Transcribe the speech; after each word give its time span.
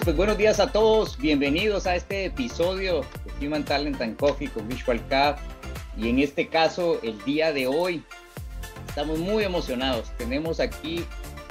Pues 0.00 0.16
buenos 0.16 0.38
días 0.38 0.58
a 0.58 0.72
todos. 0.72 1.18
Bienvenidos 1.18 1.86
a 1.86 1.94
este 1.94 2.24
episodio 2.24 3.04
de 3.38 3.46
Human 3.46 3.62
Talent 3.62 4.00
and 4.00 4.16
Coffee 4.16 4.48
con 4.48 4.66
Visual 4.66 4.98
Cup. 5.02 5.36
Y 5.98 6.08
en 6.08 6.18
este 6.18 6.48
caso, 6.48 6.98
el 7.02 7.22
día 7.24 7.52
de 7.52 7.66
hoy, 7.66 8.02
estamos 8.88 9.18
muy 9.18 9.44
emocionados. 9.44 10.10
Tenemos 10.16 10.60
aquí 10.60 11.04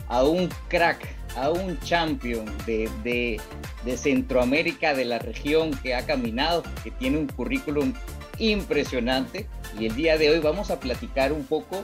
a 0.08 0.24
un 0.24 0.50
crack, 0.70 1.08
a 1.36 1.52
un 1.52 1.80
champion 1.82 2.46
de, 2.66 2.90
de, 3.04 3.40
de 3.86 3.98
Centroamérica, 3.98 4.96
de 4.96 5.06
la 5.06 5.20
región 5.20 5.70
que 5.84 5.94
ha 5.94 6.04
caminado, 6.08 6.64
que 6.84 6.90
tiene 6.90 7.20
un 7.20 7.28
currículum 7.28 7.94
impresionante. 8.40 9.48
Y 9.80 9.86
el 9.86 9.96
día 9.96 10.18
de 10.18 10.32
hoy 10.32 10.40
vamos 10.40 10.72
a 10.72 10.80
platicar 10.80 11.32
un 11.32 11.46
poco 11.46 11.84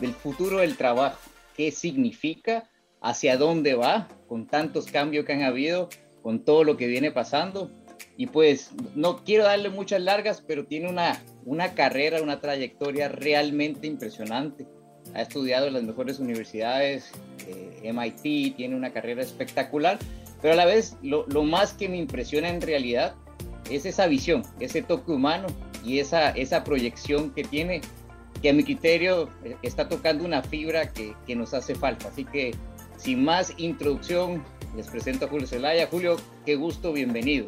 del 0.00 0.14
futuro 0.14 0.60
del 0.60 0.78
trabajo, 0.78 1.18
qué 1.54 1.70
significa, 1.70 2.64
hacia 3.00 3.36
dónde 3.36 3.74
va, 3.74 4.08
con 4.28 4.46
tantos 4.46 4.86
cambios 4.86 5.24
que 5.24 5.32
han 5.32 5.42
habido, 5.42 5.88
con 6.28 6.44
todo 6.44 6.62
lo 6.62 6.76
que 6.76 6.86
viene 6.86 7.10
pasando. 7.10 7.70
Y 8.18 8.26
pues 8.26 8.72
no 8.94 9.24
quiero 9.24 9.44
darle 9.44 9.70
muchas 9.70 10.02
largas, 10.02 10.44
pero 10.46 10.66
tiene 10.66 10.90
una, 10.90 11.22
una 11.46 11.72
carrera, 11.72 12.20
una 12.20 12.38
trayectoria 12.38 13.08
realmente 13.08 13.86
impresionante. 13.86 14.66
Ha 15.14 15.22
estudiado 15.22 15.68
en 15.68 15.72
las 15.72 15.84
mejores 15.84 16.18
universidades, 16.18 17.10
eh, 17.46 17.90
MIT, 17.94 18.56
tiene 18.56 18.76
una 18.76 18.92
carrera 18.92 19.22
espectacular, 19.22 19.98
pero 20.42 20.52
a 20.52 20.56
la 20.58 20.66
vez 20.66 20.98
lo, 21.00 21.26
lo, 21.28 21.44
más 21.44 21.72
que 21.72 21.88
me 21.88 21.96
impresiona 21.96 22.50
en 22.50 22.60
realidad 22.60 23.14
es 23.70 23.86
esa 23.86 24.06
visión, 24.06 24.42
ese 24.60 24.82
toque 24.82 25.12
humano 25.12 25.46
y 25.82 25.98
esa, 25.98 26.32
esa 26.32 26.62
proyección 26.62 27.30
que 27.30 27.42
tiene, 27.42 27.80
que 28.42 28.50
a 28.50 28.52
mi 28.52 28.64
criterio 28.64 29.30
eh, 29.44 29.56
está 29.62 29.88
tocando 29.88 30.26
una 30.26 30.42
fibra 30.42 30.92
que, 30.92 31.14
que 31.26 31.34
nos 31.34 31.54
hace 31.54 31.74
falta. 31.74 32.08
Así 32.08 32.26
que 32.26 32.54
sin 32.98 33.24
más 33.24 33.54
introducción, 33.56 34.44
les 34.78 34.86
presento 34.86 35.24
a 35.24 35.28
Julio 35.28 35.44
Zelaya. 35.44 35.88
Julio, 35.88 36.16
qué 36.46 36.54
gusto, 36.54 36.92
bienvenido. 36.92 37.46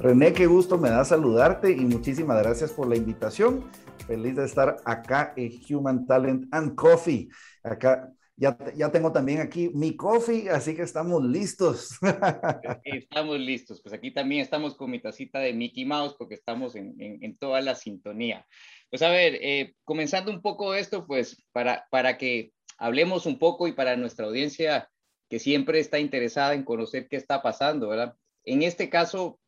René, 0.00 0.32
qué 0.32 0.46
gusto 0.46 0.76
me 0.76 0.90
da 0.90 1.04
saludarte 1.04 1.70
y 1.70 1.84
muchísimas 1.84 2.42
gracias 2.42 2.72
por 2.72 2.88
la 2.88 2.96
invitación. 2.96 3.70
Feliz 4.08 4.34
de 4.34 4.44
estar 4.44 4.78
acá 4.84 5.32
en 5.36 5.52
Human 5.70 6.04
Talent 6.06 6.52
and 6.52 6.74
Coffee. 6.74 7.28
Acá 7.62 8.12
ya, 8.34 8.58
ya 8.74 8.90
tengo 8.90 9.12
también 9.12 9.42
aquí 9.42 9.70
mi 9.74 9.94
coffee, 9.94 10.50
así 10.50 10.74
que 10.74 10.82
estamos 10.82 11.22
listos. 11.22 12.00
Estamos 12.82 13.38
listos, 13.38 13.80
pues 13.80 13.94
aquí 13.94 14.10
también 14.10 14.42
estamos 14.42 14.74
con 14.74 14.90
mi 14.90 14.98
tacita 15.00 15.38
de 15.38 15.52
Mickey 15.52 15.84
Mouse 15.84 16.16
porque 16.18 16.34
estamos 16.34 16.74
en, 16.74 16.96
en, 16.98 17.22
en 17.22 17.38
toda 17.38 17.60
la 17.60 17.76
sintonía. 17.76 18.44
Pues 18.90 19.02
a 19.02 19.08
ver, 19.08 19.38
eh, 19.40 19.76
comenzando 19.84 20.32
un 20.32 20.42
poco 20.42 20.74
esto, 20.74 21.06
pues 21.06 21.44
para, 21.52 21.86
para 21.92 22.18
que 22.18 22.50
hablemos 22.76 23.24
un 23.24 23.38
poco 23.38 23.68
y 23.68 23.72
para 23.72 23.96
nuestra 23.96 24.26
audiencia 24.26 24.90
que 25.34 25.40
siempre 25.40 25.80
está 25.80 25.98
interesada 25.98 26.54
en 26.54 26.62
conocer 26.62 27.08
qué 27.08 27.16
está 27.16 27.42
pasando, 27.42 27.88
¿verdad? 27.88 28.14
En 28.44 28.62
este 28.62 28.88
caso, 28.88 29.40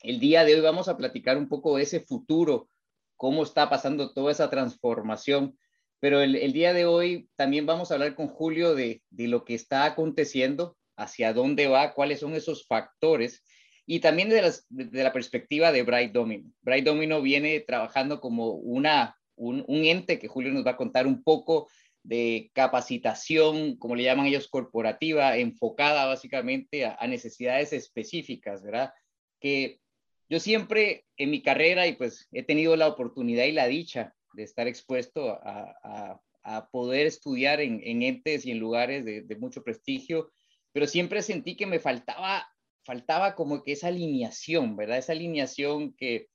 el 0.00 0.18
día 0.18 0.44
de 0.44 0.56
hoy 0.56 0.60
vamos 0.60 0.88
a 0.88 0.96
platicar 0.96 1.38
un 1.38 1.48
poco 1.48 1.76
de 1.76 1.84
ese 1.84 2.00
futuro, 2.00 2.68
cómo 3.16 3.44
está 3.44 3.70
pasando 3.70 4.12
toda 4.12 4.32
esa 4.32 4.50
transformación, 4.50 5.56
pero 6.00 6.22
el, 6.22 6.52
día 6.52 6.72
de 6.72 6.86
hoy 6.86 7.28
también 7.36 7.66
vamos 7.66 7.92
a 7.92 7.94
hablar 7.94 8.16
con 8.16 8.26
Julio 8.26 8.74
de, 8.74 9.00
de, 9.10 9.28
lo 9.28 9.44
que 9.44 9.54
está 9.54 9.84
aconteciendo, 9.84 10.76
hacia 10.96 11.32
dónde 11.32 11.68
va, 11.68 11.94
cuáles 11.94 12.18
son 12.18 12.34
esos 12.34 12.66
factores 12.66 13.44
y 13.86 14.00
también 14.00 14.28
de, 14.28 14.42
las, 14.42 14.66
de 14.70 15.04
la 15.04 15.12
perspectiva 15.12 15.70
de 15.70 15.84
Bright 15.84 16.10
Domino. 16.10 16.50
Bright 16.62 16.84
Domino 16.84 17.22
viene 17.22 17.60
trabajando 17.60 18.20
como 18.20 18.54
una, 18.54 19.16
un, 19.36 19.64
un 19.68 19.84
ente 19.84 20.18
que 20.18 20.26
Julio 20.26 20.50
nos 20.50 20.66
va 20.66 20.72
a 20.72 20.76
contar 20.76 21.06
un 21.06 21.22
poco 21.22 21.68
de 22.02 22.50
capacitación, 22.54 23.76
como 23.76 23.94
le 23.94 24.02
llaman 24.02 24.26
ellos, 24.26 24.48
corporativa, 24.48 25.36
enfocada 25.36 26.06
básicamente 26.06 26.84
a, 26.84 27.06
necesidades 27.06 27.72
específicas, 27.72 28.62
¿verdad? 28.62 28.92
Que 29.40 29.80
yo 30.28 30.40
siempre 30.40 31.06
en 31.16 31.30
mi 31.30 31.42
carrera, 31.42 31.86
y 31.86 31.94
pues 31.94 32.28
he 32.32 32.42
tenido 32.42 32.74
la 32.76 32.88
oportunidad 32.88 33.44
y 33.44 33.52
la 33.52 33.68
dicha 33.68 34.14
de 34.34 34.42
estar 34.42 34.66
expuesto 34.66 35.30
a, 35.30 35.74
a, 35.84 36.20
a 36.42 36.68
poder 36.70 37.06
estudiar 37.06 37.60
en, 37.60 37.80
en, 37.84 38.02
entes 38.02 38.46
y 38.46 38.50
en 38.50 38.58
lugares 38.58 39.04
de, 39.04 39.22
de, 39.22 39.36
mucho 39.36 39.62
prestigio, 39.62 40.32
pero 40.72 40.86
siempre 40.86 41.22
sentí 41.22 41.54
que 41.54 41.66
me 41.66 41.78
faltaba, 41.78 42.48
faltaba 42.84 43.34
como 43.34 43.62
que 43.62 43.72
esa 43.72 43.88
alineación, 43.88 44.76
¿verdad? 44.76 44.98
Esa 44.98 45.12
alineación 45.12 45.92
que 45.94 46.28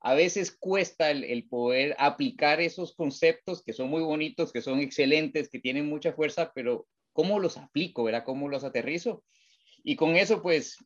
a 0.00 0.14
veces 0.14 0.50
cuesta 0.50 1.10
el, 1.10 1.48
poder 1.48 1.94
aplicar 1.98 2.60
esos 2.60 2.94
conceptos 2.94 3.62
que 3.62 3.72
son 3.72 3.90
muy 3.90 4.02
bonitos, 4.02 4.52
que 4.52 4.62
son 4.62 4.80
excelentes, 4.80 5.48
que 5.50 5.58
tienen 5.58 5.86
mucha 5.86 6.12
fuerza, 6.12 6.52
pero 6.54 6.86
¿cómo 7.12 7.38
los 7.38 7.58
aplico, 7.58 8.04
verdad? 8.04 8.24
¿Cómo 8.24 8.48
los 8.48 8.64
aterrizo? 8.64 9.22
Y 9.84 9.96
con 9.96 10.16
eso, 10.16 10.42
pues, 10.42 10.78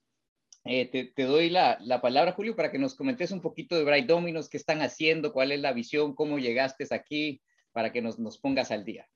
eh, 0.64 1.12
te, 1.14 1.22
doy 1.22 1.50
la, 1.50 1.78
la, 1.80 2.00
palabra, 2.00 2.32
Julio, 2.32 2.56
para 2.56 2.72
que 2.72 2.78
nos 2.78 2.96
comentes 2.96 3.30
un 3.30 3.40
poquito 3.40 3.76
de 3.76 3.84
Bright 3.84 4.06
Dominos, 4.06 4.48
qué 4.48 4.56
están 4.56 4.82
haciendo, 4.82 5.32
cuál 5.32 5.52
es 5.52 5.60
la 5.60 5.72
visión, 5.72 6.14
cómo 6.14 6.38
llegaste 6.38 6.86
aquí, 6.90 7.40
para 7.72 7.92
que 7.92 8.02
nos, 8.02 8.18
nos 8.18 8.38
pongas 8.38 8.70
al 8.70 8.84
día. 8.84 9.06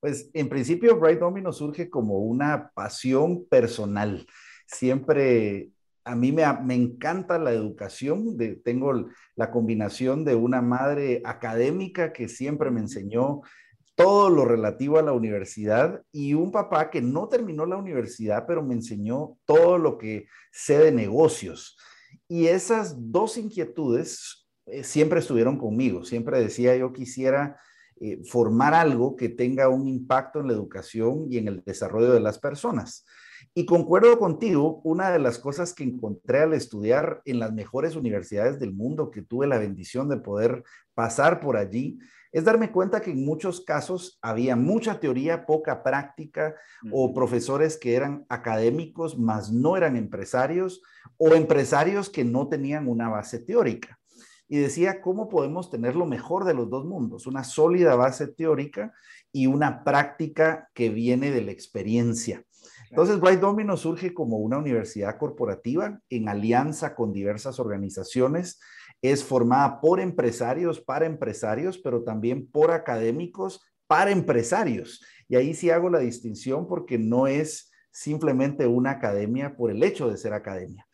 Pues, 0.00 0.30
en 0.34 0.48
principio, 0.48 0.98
Bright 0.98 1.20
Domino 1.20 1.52
surge 1.52 1.88
como 1.88 2.18
una 2.18 2.70
pasión 2.74 3.46
personal. 3.46 4.26
Siempre 4.66 5.70
a 6.04 6.14
mí 6.14 6.32
me, 6.32 6.44
me, 6.62 6.74
encanta 6.74 7.38
la 7.38 7.52
educación, 7.52 8.36
de, 8.36 8.56
tengo 8.56 9.08
la 9.36 9.50
combinación 9.50 10.24
de 10.24 10.34
una 10.34 10.60
madre 10.60 11.22
académica 11.24 12.12
que 12.12 12.28
siempre 12.28 12.70
me 12.70 12.80
enseñó 12.80 13.42
todo 13.94 14.28
lo 14.28 14.44
relativo 14.44 14.98
a 14.98 15.02
la 15.02 15.12
universidad 15.12 16.02
y 16.12 16.34
un 16.34 16.50
papá 16.50 16.90
que 16.90 17.00
no 17.00 17.28
terminó 17.28 17.64
la 17.64 17.76
universidad, 17.76 18.44
pero 18.46 18.62
me 18.62 18.74
enseñó 18.74 19.38
todo 19.44 19.78
lo 19.78 19.98
que 19.98 20.26
sé 20.52 20.78
de 20.78 20.92
negocios. 20.92 21.76
Y 22.28 22.46
esas 22.46 23.12
dos 23.12 23.36
inquietudes 23.36 24.48
eh, 24.66 24.82
siempre 24.82 25.20
estuvieron 25.20 25.58
conmigo, 25.58 26.04
siempre 26.04 26.40
decía 26.40 26.76
yo 26.76 26.92
quisiera 26.92 27.58
eh, 28.00 28.20
formar 28.24 28.74
algo 28.74 29.14
que 29.14 29.28
tenga 29.28 29.68
un 29.68 29.86
impacto 29.86 30.40
en 30.40 30.48
la 30.48 30.54
educación 30.54 31.26
y 31.30 31.38
en 31.38 31.48
el 31.48 31.62
desarrollo 31.64 32.12
de 32.12 32.20
las 32.20 32.38
personas. 32.38 33.04
Y 33.54 33.66
concuerdo 33.66 34.18
contigo, 34.18 34.80
una 34.84 35.10
de 35.10 35.18
las 35.18 35.38
cosas 35.38 35.74
que 35.74 35.84
encontré 35.84 36.40
al 36.40 36.54
estudiar 36.54 37.20
en 37.24 37.38
las 37.38 37.52
mejores 37.52 37.96
universidades 37.96 38.58
del 38.58 38.72
mundo, 38.72 39.10
que 39.10 39.22
tuve 39.22 39.46
la 39.46 39.58
bendición 39.58 40.08
de 40.08 40.16
poder 40.16 40.64
pasar 40.94 41.40
por 41.40 41.56
allí, 41.56 41.98
es 42.32 42.44
darme 42.44 42.72
cuenta 42.72 43.00
que 43.00 43.12
en 43.12 43.24
muchos 43.24 43.60
casos 43.60 44.18
había 44.20 44.56
mucha 44.56 44.98
teoría, 44.98 45.46
poca 45.46 45.84
práctica, 45.84 46.56
o 46.90 47.14
profesores 47.14 47.76
que 47.76 47.94
eran 47.94 48.26
académicos, 48.28 49.16
mas 49.16 49.52
no 49.52 49.76
eran 49.76 49.96
empresarios, 49.96 50.82
o 51.16 51.34
empresarios 51.34 52.10
que 52.10 52.24
no 52.24 52.48
tenían 52.48 52.88
una 52.88 53.08
base 53.08 53.38
teórica. 53.38 54.00
Y 54.54 54.58
decía, 54.58 55.00
¿cómo 55.00 55.28
podemos 55.28 55.68
tener 55.68 55.96
lo 55.96 56.06
mejor 56.06 56.44
de 56.44 56.54
los 56.54 56.70
dos 56.70 56.84
mundos? 56.84 57.26
Una 57.26 57.42
sólida 57.42 57.96
base 57.96 58.28
teórica 58.28 58.94
y 59.32 59.48
una 59.48 59.82
práctica 59.82 60.70
que 60.74 60.90
viene 60.90 61.32
de 61.32 61.42
la 61.42 61.50
experiencia. 61.50 62.44
Entonces, 62.88 63.18
Bright 63.18 63.40
Domino 63.40 63.76
surge 63.76 64.14
como 64.14 64.36
una 64.36 64.58
universidad 64.58 65.18
corporativa 65.18 65.98
en 66.08 66.28
alianza 66.28 66.94
con 66.94 67.12
diversas 67.12 67.58
organizaciones. 67.58 68.60
Es 69.02 69.24
formada 69.24 69.80
por 69.80 69.98
empresarios, 69.98 70.80
para 70.80 71.06
empresarios, 71.06 71.78
pero 71.78 72.04
también 72.04 72.46
por 72.46 72.70
académicos, 72.70 73.60
para 73.88 74.12
empresarios. 74.12 75.04
Y 75.26 75.34
ahí 75.34 75.54
sí 75.54 75.70
hago 75.70 75.90
la 75.90 75.98
distinción 75.98 76.68
porque 76.68 76.96
no 76.96 77.26
es 77.26 77.72
simplemente 77.90 78.68
una 78.68 78.92
academia 78.92 79.56
por 79.56 79.72
el 79.72 79.82
hecho 79.82 80.08
de 80.08 80.16
ser 80.16 80.32
academia. 80.32 80.86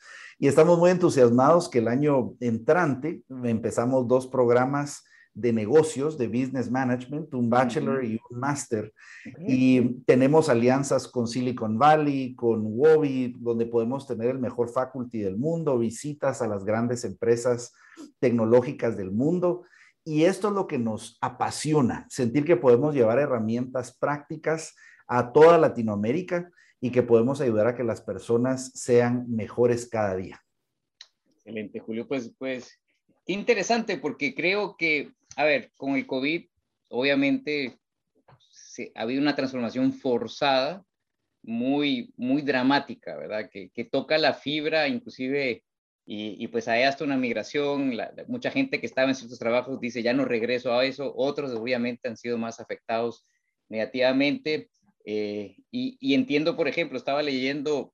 Y 0.42 0.48
estamos 0.48 0.78
muy 0.78 0.90
entusiasmados 0.90 1.68
que 1.68 1.80
el 1.80 1.88
año 1.88 2.32
entrante 2.40 3.22
empezamos 3.44 4.08
dos 4.08 4.26
programas 4.26 5.04
de 5.34 5.52
negocios, 5.52 6.16
de 6.16 6.28
business 6.28 6.70
management, 6.70 7.34
un 7.34 7.50
bachelor 7.50 8.02
y 8.02 8.18
un 8.30 8.40
master. 8.40 8.90
Y 9.46 10.00
tenemos 10.04 10.48
alianzas 10.48 11.06
con 11.08 11.28
Silicon 11.28 11.78
Valley, 11.78 12.34
con 12.34 12.62
Wobi, 12.64 13.36
donde 13.38 13.66
podemos 13.66 14.06
tener 14.06 14.30
el 14.30 14.38
mejor 14.38 14.70
faculty 14.70 15.18
del 15.18 15.36
mundo, 15.36 15.78
visitas 15.78 16.40
a 16.40 16.48
las 16.48 16.64
grandes 16.64 17.04
empresas 17.04 17.74
tecnológicas 18.18 18.96
del 18.96 19.10
mundo. 19.10 19.64
Y 20.06 20.24
esto 20.24 20.48
es 20.48 20.54
lo 20.54 20.66
que 20.66 20.78
nos 20.78 21.18
apasiona, 21.20 22.06
sentir 22.08 22.46
que 22.46 22.56
podemos 22.56 22.94
llevar 22.94 23.18
herramientas 23.18 23.94
prácticas 23.94 24.74
a 25.06 25.32
toda 25.32 25.58
Latinoamérica 25.58 26.50
y 26.80 26.90
que 26.90 27.02
podemos 27.02 27.40
ayudar 27.40 27.66
a 27.66 27.76
que 27.76 27.84
las 27.84 28.00
personas 28.00 28.72
sean 28.74 29.26
mejores 29.28 29.88
cada 29.88 30.16
día. 30.16 30.40
Excelente, 31.34 31.80
Julio. 31.80 32.08
Pues, 32.08 32.32
pues, 32.38 32.80
interesante 33.26 33.98
porque 33.98 34.34
creo 34.34 34.76
que 34.76 35.12
a 35.36 35.44
ver, 35.44 35.72
con 35.76 35.94
el 35.96 36.06
COVID, 36.06 36.46
obviamente 36.88 37.78
se, 38.50 38.92
ha 38.94 39.02
habido 39.02 39.22
una 39.22 39.36
transformación 39.36 39.92
forzada, 39.92 40.84
muy, 41.42 42.12
muy 42.16 42.42
dramática, 42.42 43.16
¿verdad? 43.16 43.48
Que, 43.50 43.70
toca 43.90 44.18
la 44.18 44.34
fibra, 44.34 44.88
inclusive, 44.88 45.64
y, 46.04 46.46
pues 46.48 46.68
hay 46.68 46.82
hasta 46.82 47.04
una 47.04 47.16
migración, 47.16 47.96
mucha 48.26 48.50
gente 48.50 48.80
que 48.80 48.86
estaba 48.86 49.08
en 49.08 49.14
ciertos 49.14 49.38
trabajos 49.38 49.80
dice, 49.80 50.02
ya 50.02 50.12
no 50.12 50.24
regreso 50.24 50.74
a 50.74 50.84
eso, 50.84 51.14
otros 51.16 51.52
obviamente 51.52 52.08
han 52.08 52.16
sido 52.16 52.36
más 52.36 52.60
afectados 52.60 53.26
negativamente, 53.68 54.68
eh, 55.04 55.56
y, 55.70 56.14
entiendo, 56.14 56.56
por 56.56 56.68
ejemplo, 56.68 56.98
estaba 56.98 57.22
leyendo 57.22 57.92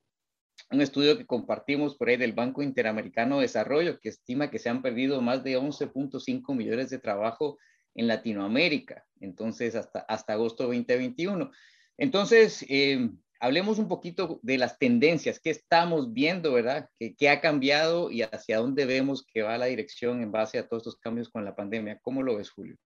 un 0.70 0.80
estudio 0.80 1.16
que 1.16 1.26
compartimos 1.26 1.96
por 1.96 2.08
ahí 2.08 2.16
del 2.16 2.32
Banco 2.32 2.62
Interamericano 2.62 3.36
de 3.36 3.42
Desarrollo 3.42 4.00
que 4.00 4.08
estima 4.08 4.50
que 4.50 4.58
se 4.58 4.68
han 4.68 4.82
perdido 4.82 5.20
más 5.20 5.44
de 5.44 5.58
11.5 5.58 6.54
millones 6.54 6.90
de 6.90 6.98
trabajo 6.98 7.58
en 7.94 8.08
Latinoamérica, 8.08 9.06
entonces 9.20 9.74
hasta, 9.74 10.00
hasta 10.00 10.34
agosto 10.34 10.64
2021. 10.64 11.50
Entonces, 11.98 12.64
eh, 12.68 13.10
hablemos 13.40 13.78
un 13.78 13.88
poquito 13.88 14.40
de 14.42 14.58
las 14.58 14.78
tendencias, 14.78 15.40
qué 15.40 15.50
estamos 15.50 16.12
viendo, 16.12 16.52
¿verdad? 16.52 16.88
¿Qué, 16.98 17.14
¿Qué, 17.14 17.30
ha 17.30 17.40
cambiado 17.40 18.10
y 18.10 18.22
hacia 18.22 18.58
dónde 18.58 18.84
vemos 18.84 19.24
que 19.24 19.42
va 19.42 19.56
la 19.56 19.66
dirección 19.66 20.20
en 20.20 20.32
base 20.32 20.58
a 20.58 20.68
todos 20.68 20.82
estos 20.82 20.98
cambios 20.98 21.30
con 21.30 21.44
la 21.44 21.54
pandemia? 21.54 21.98
¿Cómo 22.02 22.22
lo 22.22 22.36
ves, 22.36 22.50
Julio? 22.50 22.76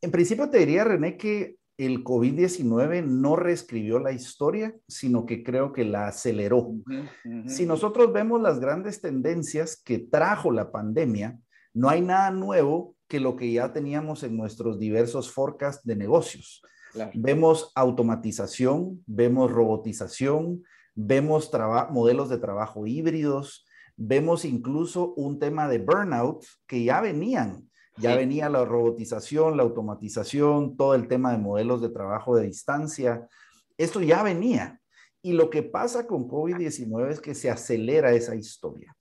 En 0.00 0.10
principio 0.10 0.50
te 0.50 0.58
diría, 0.58 0.84
René, 0.84 1.16
que 1.16 1.56
el 1.78 2.04
COVID-19 2.04 3.04
no 3.04 3.36
reescribió 3.36 3.98
la 3.98 4.12
historia, 4.12 4.74
sino 4.86 5.26
que 5.26 5.42
creo 5.42 5.72
que 5.72 5.84
la 5.84 6.08
aceleró. 6.08 6.58
Uh 6.58 6.82
-huh, 6.84 7.02
uh 7.24 7.30
-huh. 7.30 7.48
Si 7.48 7.66
nosotros 7.66 8.12
vemos 8.12 8.40
las 8.40 8.60
grandes 8.60 9.00
tendencias 9.00 9.80
que 9.82 9.98
trajo 9.98 10.50
la 10.50 10.70
pandemia, 10.70 11.38
no 11.74 11.88
hay 11.88 12.02
nada 12.02 12.30
nuevo 12.30 12.94
que 13.08 13.20
lo 13.20 13.36
que 13.36 13.52
ya 13.52 13.72
teníamos 13.72 14.22
en 14.22 14.36
nuestros 14.36 14.78
diversos 14.78 15.30
forecasts 15.30 15.84
de 15.84 15.96
negocios. 15.96 16.62
Claro. 16.92 17.10
Vemos 17.14 17.72
automatización, 17.74 19.02
vemos 19.06 19.50
robotización, 19.50 20.62
vemos 20.94 21.50
modelos 21.90 22.28
de 22.28 22.38
trabajo 22.38 22.86
híbridos, 22.86 23.66
vemos 23.96 24.44
incluso 24.44 25.14
un 25.14 25.38
tema 25.38 25.68
de 25.68 25.78
burnout 25.78 26.44
que 26.66 26.84
ya 26.84 27.00
venían 27.00 27.70
ya 27.96 28.12
sí. 28.12 28.18
venía 28.18 28.48
la 28.48 28.64
robotización, 28.64 29.56
la 29.56 29.62
automatización, 29.62 30.76
todo 30.76 30.94
el 30.94 31.08
tema 31.08 31.32
de 31.32 31.38
modelos 31.38 31.82
de 31.82 31.90
trabajo 31.90 32.36
de 32.36 32.46
distancia. 32.46 33.28
Esto 33.76 34.00
ya 34.00 34.22
venía. 34.22 34.80
Y 35.22 35.32
lo 35.32 35.50
que 35.50 35.62
pasa 35.62 36.06
con 36.06 36.28
COVID-19 36.28 37.10
es 37.10 37.20
que 37.20 37.34
se 37.34 37.50
acelera 37.50 38.12
esa 38.12 38.34
historia. 38.34 38.96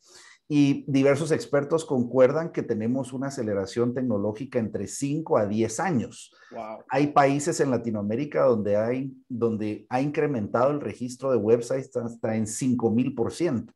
Y 0.53 0.83
diversos 0.85 1.31
expertos 1.31 1.85
concuerdan 1.85 2.51
que 2.51 2.61
tenemos 2.61 3.13
una 3.13 3.27
aceleración 3.27 3.93
tecnológica 3.93 4.59
entre 4.59 4.85
5 4.85 5.37
a 5.37 5.45
10 5.45 5.79
años. 5.79 6.33
Wow. 6.51 6.79
Hay 6.89 7.07
países 7.07 7.61
en 7.61 7.71
Latinoamérica 7.71 8.43
donde, 8.43 8.75
hay, 8.75 9.13
donde 9.29 9.85
ha 9.87 10.01
incrementado 10.01 10.71
el 10.71 10.81
registro 10.81 11.31
de 11.31 11.37
websites 11.37 11.95
hasta 11.95 12.35
en 12.35 12.47
5000%. 12.47 13.73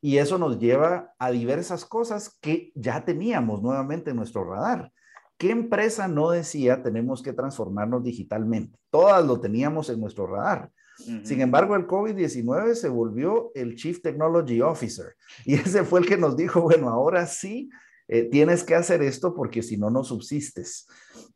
Y 0.00 0.16
eso 0.16 0.38
nos 0.38 0.58
lleva 0.58 1.14
a 1.20 1.30
diversas 1.30 1.84
cosas 1.84 2.36
que 2.40 2.72
ya 2.74 3.04
teníamos 3.04 3.62
nuevamente 3.62 4.10
en 4.10 4.16
nuestro 4.16 4.42
radar. 4.42 4.90
¿Qué 5.36 5.52
empresa 5.52 6.08
no 6.08 6.30
decía 6.30 6.82
tenemos 6.82 7.22
que 7.22 7.32
transformarnos 7.32 8.02
digitalmente? 8.02 8.76
Todas 8.90 9.24
lo 9.24 9.40
teníamos 9.40 9.88
en 9.88 10.00
nuestro 10.00 10.26
radar. 10.26 10.72
Uh 11.00 11.10
-huh. 11.10 11.24
Sin 11.24 11.40
embargo, 11.40 11.76
el 11.76 11.86
COVID-19 11.86 12.74
se 12.74 12.88
volvió 12.88 13.50
el 13.54 13.76
Chief 13.76 14.00
Technology 14.02 14.60
Officer 14.60 15.14
y 15.44 15.54
ese 15.54 15.84
fue 15.84 16.00
el 16.00 16.06
que 16.06 16.16
nos 16.16 16.36
dijo, 16.36 16.60
bueno, 16.62 16.88
ahora 16.88 17.26
sí 17.26 17.70
eh, 18.08 18.24
tienes 18.24 18.64
que 18.64 18.74
hacer 18.74 19.02
esto 19.02 19.34
porque 19.34 19.62
si 19.62 19.76
no, 19.76 19.90
no 19.90 20.04
subsistes. 20.04 20.86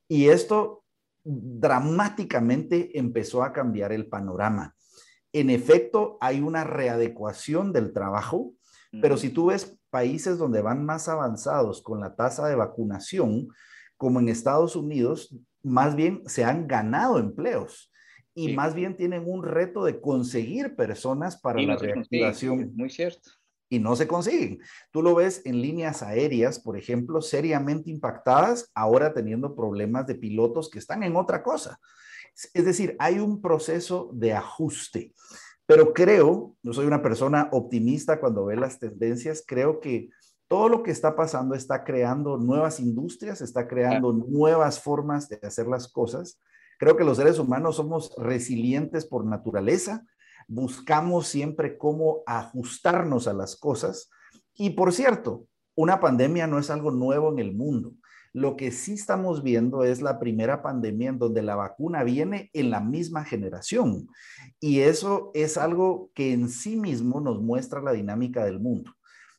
Y 0.08 0.28
esto 0.28 0.84
dramáticamente 1.24 2.98
empezó 2.98 3.42
a 3.42 3.52
cambiar 3.52 3.92
el 3.92 4.06
panorama 4.06 4.74
en 5.32 5.50
efecto 5.50 6.18
hay 6.20 6.40
una 6.40 6.64
readecuación 6.64 7.72
del 7.72 7.92
trabajo, 7.92 8.52
pero 9.00 9.16
si 9.16 9.30
tú 9.30 9.46
ves 9.46 9.78
países 9.88 10.36
donde 10.36 10.60
van 10.60 10.84
más 10.84 11.08
avanzados 11.08 11.80
con 11.80 12.00
la 12.00 12.14
tasa 12.14 12.46
de 12.46 12.54
vacunación, 12.54 13.48
como 13.96 14.20
en 14.20 14.28
Estados 14.28 14.76
Unidos, 14.76 15.34
más 15.62 15.96
bien 15.96 16.22
se 16.26 16.44
han 16.44 16.66
ganado 16.66 17.18
empleos 17.18 17.90
y 18.34 18.48
sí. 18.48 18.52
más 18.54 18.74
bien 18.74 18.96
tienen 18.96 19.24
un 19.26 19.42
reto 19.42 19.84
de 19.84 20.00
conseguir 20.00 20.74
personas 20.76 21.40
para 21.40 21.60
y 21.60 21.66
la 21.66 21.74
no 21.74 21.80
reactivación. 21.80 22.72
Muy 22.74 22.90
cierto. 22.90 23.30
Y 23.68 23.78
no 23.78 23.96
se 23.96 24.06
consiguen. 24.06 24.60
Tú 24.90 25.02
lo 25.02 25.14
ves 25.14 25.42
en 25.46 25.62
líneas 25.62 26.02
aéreas, 26.02 26.58
por 26.58 26.76
ejemplo, 26.76 27.22
seriamente 27.22 27.90
impactadas, 27.90 28.70
ahora 28.74 29.14
teniendo 29.14 29.54
problemas 29.54 30.06
de 30.06 30.14
pilotos 30.14 30.68
que 30.68 30.78
están 30.78 31.02
en 31.02 31.16
otra 31.16 31.42
cosa. 31.42 31.78
Es 32.52 32.64
decir, 32.64 32.96
hay 32.98 33.18
un 33.18 33.40
proceso 33.40 34.10
de 34.12 34.32
ajuste, 34.32 35.12
pero 35.66 35.92
creo, 35.94 36.54
yo 36.62 36.72
soy 36.72 36.86
una 36.86 37.02
persona 37.02 37.48
optimista 37.52 38.20
cuando 38.20 38.46
ve 38.46 38.56
las 38.56 38.78
tendencias, 38.78 39.42
creo 39.46 39.80
que 39.80 40.10
todo 40.48 40.68
lo 40.68 40.82
que 40.82 40.90
está 40.90 41.16
pasando 41.16 41.54
está 41.54 41.82
creando 41.82 42.36
nuevas 42.36 42.78
industrias, 42.78 43.40
está 43.40 43.66
creando 43.66 44.12
nuevas 44.12 44.80
formas 44.80 45.26
de 45.30 45.38
hacer 45.42 45.66
las 45.66 45.90
cosas. 45.90 46.38
Creo 46.82 46.96
que 46.96 47.04
los 47.04 47.18
seres 47.18 47.38
humanos 47.38 47.76
somos 47.76 48.12
resilientes 48.18 49.06
por 49.06 49.24
naturaleza, 49.24 50.04
buscamos 50.48 51.28
siempre 51.28 51.78
cómo 51.78 52.24
ajustarnos 52.26 53.28
a 53.28 53.32
las 53.32 53.54
cosas. 53.54 54.10
Y 54.52 54.70
por 54.70 54.92
cierto, 54.92 55.46
una 55.76 56.00
pandemia 56.00 56.48
no 56.48 56.58
es 56.58 56.70
algo 56.70 56.90
nuevo 56.90 57.30
en 57.30 57.38
el 57.38 57.54
mundo. 57.54 57.92
Lo 58.32 58.56
que 58.56 58.72
sí 58.72 58.94
estamos 58.94 59.44
viendo 59.44 59.84
es 59.84 60.02
la 60.02 60.18
primera 60.18 60.60
pandemia 60.60 61.10
en 61.10 61.20
donde 61.20 61.42
la 61.42 61.54
vacuna 61.54 62.02
viene 62.02 62.50
en 62.52 62.70
la 62.70 62.80
misma 62.80 63.24
generación. 63.24 64.08
Y 64.58 64.80
eso 64.80 65.30
es 65.34 65.56
algo 65.56 66.10
que 66.16 66.32
en 66.32 66.48
sí 66.48 66.74
mismo 66.74 67.20
nos 67.20 67.40
muestra 67.40 67.80
la 67.80 67.92
dinámica 67.92 68.44
del 68.44 68.58
mundo. 68.58 68.90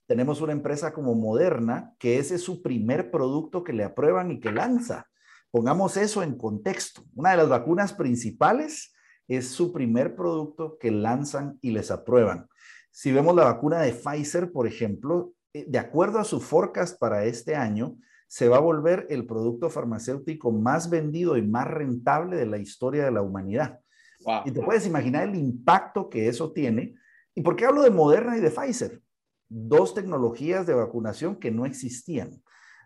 Tenemos 0.07 0.39
una 0.39 0.53
empresa 0.53 0.93
como 0.93 1.13
Moderna, 1.13 1.93
que 1.99 2.19
ese 2.19 2.35
es 2.35 2.41
su 2.41 2.61
primer 2.61 3.11
producto 3.11 3.65
que 3.65 3.73
le 3.73 3.83
aprueban 3.83 4.31
y 4.31 4.39
que 4.39 4.53
lanza. 4.53 5.07
Pongamos 5.53 5.97
eso 5.97 6.23
en 6.23 6.35
contexto. 6.35 7.03
Una 7.13 7.29
de 7.29 7.37
las 7.37 7.47
vacunas 7.47 7.93
principales 7.93 8.91
es 9.27 9.49
su 9.49 9.71
primer 9.71 10.15
producto 10.15 10.79
que 10.79 10.89
lanzan 10.89 11.59
y 11.61 11.69
les 11.69 11.91
aprueban. 11.91 12.47
Si 12.89 13.11
vemos 13.11 13.35
la 13.35 13.43
vacuna 13.43 13.79
de 13.79 13.93
Pfizer, 13.93 14.51
por 14.51 14.65
ejemplo, 14.65 15.35
eh, 15.53 15.65
de 15.67 15.77
acuerdo 15.77 16.17
a 16.17 16.23
su 16.23 16.41
forecast 16.41 16.97
para 16.99 17.25
este 17.25 17.55
año, 17.55 17.95
se 18.27 18.49
va 18.49 18.57
a 18.57 18.61
volver 18.61 19.05
el 19.11 19.27
producto 19.27 19.69
farmacéutico 19.69 20.51
más 20.51 20.89
vendido 20.89 21.37
y 21.37 21.43
más 21.43 21.67
rentable 21.67 22.35
de 22.35 22.47
la 22.47 22.57
historia 22.57 23.05
de 23.05 23.11
la 23.11 23.21
humanidad. 23.21 23.79
Wow. 24.25 24.41
Y 24.45 24.51
te 24.51 24.61
puedes 24.63 24.87
imaginar 24.87 25.29
el 25.29 25.35
impacto 25.35 26.09
que 26.09 26.29
eso 26.29 26.51
tiene. 26.51 26.95
¿Y 27.35 27.43
por 27.43 27.55
qué 27.55 27.65
hablo 27.65 27.83
de 27.83 27.91
Moderna 27.91 28.35
y 28.35 28.41
de 28.41 28.49
Pfizer? 28.49 29.03
Dos 29.49 29.93
tecnologías 29.93 30.65
de 30.65 30.73
vacunación 30.73 31.35
que 31.35 31.51
no 31.51 31.67
existían. 31.67 32.41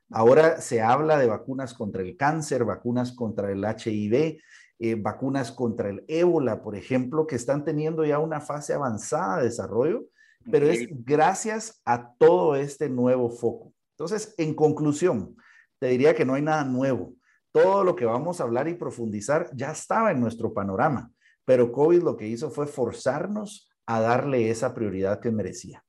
Ahora 0.09 0.61
se 0.61 0.81
habla 0.81 1.17
de 1.17 1.27
vacunas 1.27 1.73
contra 1.73 2.01
el 2.01 2.15
cáncer, 2.15 2.63
vacunas 2.63 3.11
contra 3.11 3.51
el 3.51 3.63
HIV, 3.63 4.39
eh, 4.79 4.95
vacunas 4.95 5.51
contra 5.51 5.89
el 5.89 6.05
ébola, 6.07 6.61
por 6.61 6.75
ejemplo, 6.75 7.27
que 7.27 7.35
están 7.35 7.65
teniendo 7.65 8.05
ya 8.05 8.19
una 8.19 8.39
fase 8.39 8.73
avanzada 8.73 9.37
de 9.37 9.45
desarrollo, 9.45 10.05
pero 10.49 10.67
es 10.67 10.87
gracias 11.03 11.81
a 11.83 12.13
todo 12.17 12.55
este 12.55 12.87
nuevo 12.87 13.29
foco. 13.29 13.73
Entonces, 13.97 14.33
en 14.37 14.53
conclusión, 14.53 15.35
te 15.79 15.87
diría 15.87 16.15
que 16.15 16.25
no 16.25 16.35
hay 16.35 16.41
nada 16.41 16.63
nuevo. 16.63 17.15
Todo 17.51 17.83
lo 17.83 17.95
que 17.95 18.05
vamos 18.05 18.39
a 18.39 18.43
hablar 18.43 18.67
y 18.67 18.75
profundizar 18.75 19.49
ya 19.53 19.71
estaba 19.71 20.11
en 20.11 20.21
nuestro 20.21 20.53
panorama, 20.53 21.11
pero 21.43 21.71
COVID 21.71 22.03
lo 22.03 22.15
que 22.15 22.27
hizo 22.27 22.49
fue 22.49 22.67
forzarnos 22.67 23.69
a 23.85 23.99
darle 23.99 24.49
esa 24.49 24.73
prioridad 24.73 25.19
que 25.19 25.31
merecía. 25.31 25.83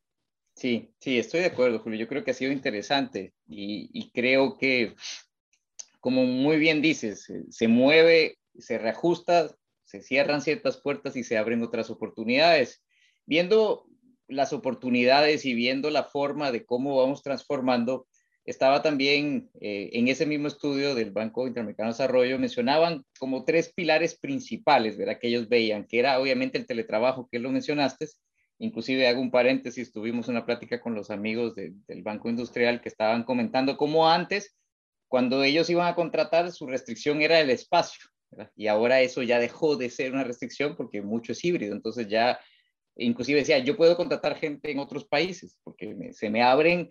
Sí, 0.58 0.92
sí, 0.98 1.20
estoy 1.20 1.42
de 1.42 1.46
acuerdo, 1.46 1.78
Julio. 1.78 2.00
Yo 2.00 2.08
creo 2.08 2.24
que 2.24 2.32
ha 2.32 2.34
sido 2.34 2.50
interesante 2.50 3.32
y, 3.46 4.10
creo 4.10 4.58
que, 4.58 4.96
como 6.00 6.24
muy 6.24 6.58
bien 6.58 6.82
dices, 6.82 7.22
se, 7.22 7.44
se 7.48 7.68
mueve, 7.68 8.38
se 8.58 8.76
reajusta, 8.76 9.54
se 9.84 10.02
cierran 10.02 10.42
ciertas 10.42 10.78
puertas 10.78 11.14
y 11.14 11.22
se 11.22 11.38
abren 11.38 11.62
otras 11.62 11.90
oportunidades. 11.90 12.82
Viendo 13.24 13.86
las 14.26 14.52
oportunidades 14.52 15.44
y 15.44 15.54
viendo 15.54 15.90
la 15.90 16.02
forma 16.02 16.50
de 16.50 16.66
cómo 16.66 16.96
vamos 16.96 17.22
transformando, 17.22 18.08
estaba 18.44 18.82
también 18.82 19.50
eh, 19.60 19.90
en 19.92 20.08
ese 20.08 20.26
mismo 20.26 20.48
estudio 20.48 20.96
del 20.96 21.12
Banco 21.12 21.46
Interamericano 21.46 21.90
de 21.90 21.92
Desarrollo, 21.92 22.36
mencionaban 22.40 23.04
como 23.20 23.44
tres 23.44 23.72
pilares 23.72 24.18
principales, 24.18 24.96
¿verdad? 24.96 25.20
Que 25.20 25.28
ellos 25.28 25.48
veían, 25.48 25.84
que 25.84 26.00
era 26.00 26.18
obviamente 26.18 26.58
el 26.58 26.66
teletrabajo, 26.66 27.28
que 27.30 27.38
lo 27.38 27.52
mencionaste, 27.52 28.08
inclusive 28.58 29.06
hago 29.06 29.20
un 29.20 29.30
paréntesis, 29.30 29.92
tuvimos 29.92 30.28
una 30.28 30.44
plática 30.44 30.80
con 30.80 30.94
los 30.94 31.10
amigos 31.10 31.54
de, 31.54 31.72
del 31.86 32.02
Banco 32.02 32.28
Industrial 32.28 32.80
que 32.80 32.88
estaban 32.88 33.24
comentando 33.24 33.76
cómo 33.76 34.08
antes, 34.08 34.56
cuando 35.08 35.42
ellos 35.42 35.70
iban 35.70 35.86
a 35.86 35.94
contratar, 35.94 36.50
su 36.52 36.66
restricción 36.66 37.22
era 37.22 37.40
el 37.40 37.50
espacio. 37.50 38.10
Y 38.56 38.66
ahora 38.66 39.00
eso 39.00 39.22
ya 39.22 39.38
dejó 39.38 39.76
de 39.76 39.88
ser 39.88 40.12
una 40.12 40.24
restricción 40.24 40.76
porque 40.76 41.00
mucho 41.00 41.32
es 41.32 41.42
híbrido, 41.44 41.74
entonces 41.74 42.08
ya 42.08 42.38
inclusive 42.96 43.38
decía, 43.38 43.58
yo 43.58 43.76
puedo 43.76 43.96
contratar 43.96 44.36
gente 44.36 44.70
en 44.70 44.80
otros 44.80 45.06
países 45.06 45.56
porque 45.64 46.12
se 46.12 46.28
me 46.28 46.42
abren 46.42 46.90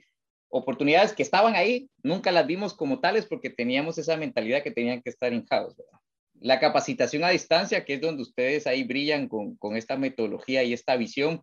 oportunidades 0.50 1.14
que 1.14 1.24
estaban 1.24 1.56
ahí, 1.56 1.90
nunca 2.02 2.32
las 2.32 2.48
vimos 2.48 2.74
como 2.74 3.02
tales 3.02 3.26
porque 3.26 3.50
teníamos 3.50 3.98
esa 3.98 4.16
mentalidad 4.16 4.64
que 4.64 4.72
tenían 4.72 5.02
que 5.02 5.10
estar 5.10 5.34
en 5.34 5.46
house. 5.46 5.76
¿verdad? 5.76 6.00
La 6.39 6.60
capacitación 6.60 7.24
a 7.24 7.29
distancia, 7.29 7.86
que 7.86 7.96
es 7.96 8.01
donde 8.01 8.22
ustedes 8.22 8.67
ahí 8.67 8.84
brillan 8.84 9.27
con, 9.27 9.56
con 9.58 9.75
esta 9.75 9.98
metodología 9.98 10.63
y 10.63 10.74
esta 10.74 10.96
visión, 10.96 11.41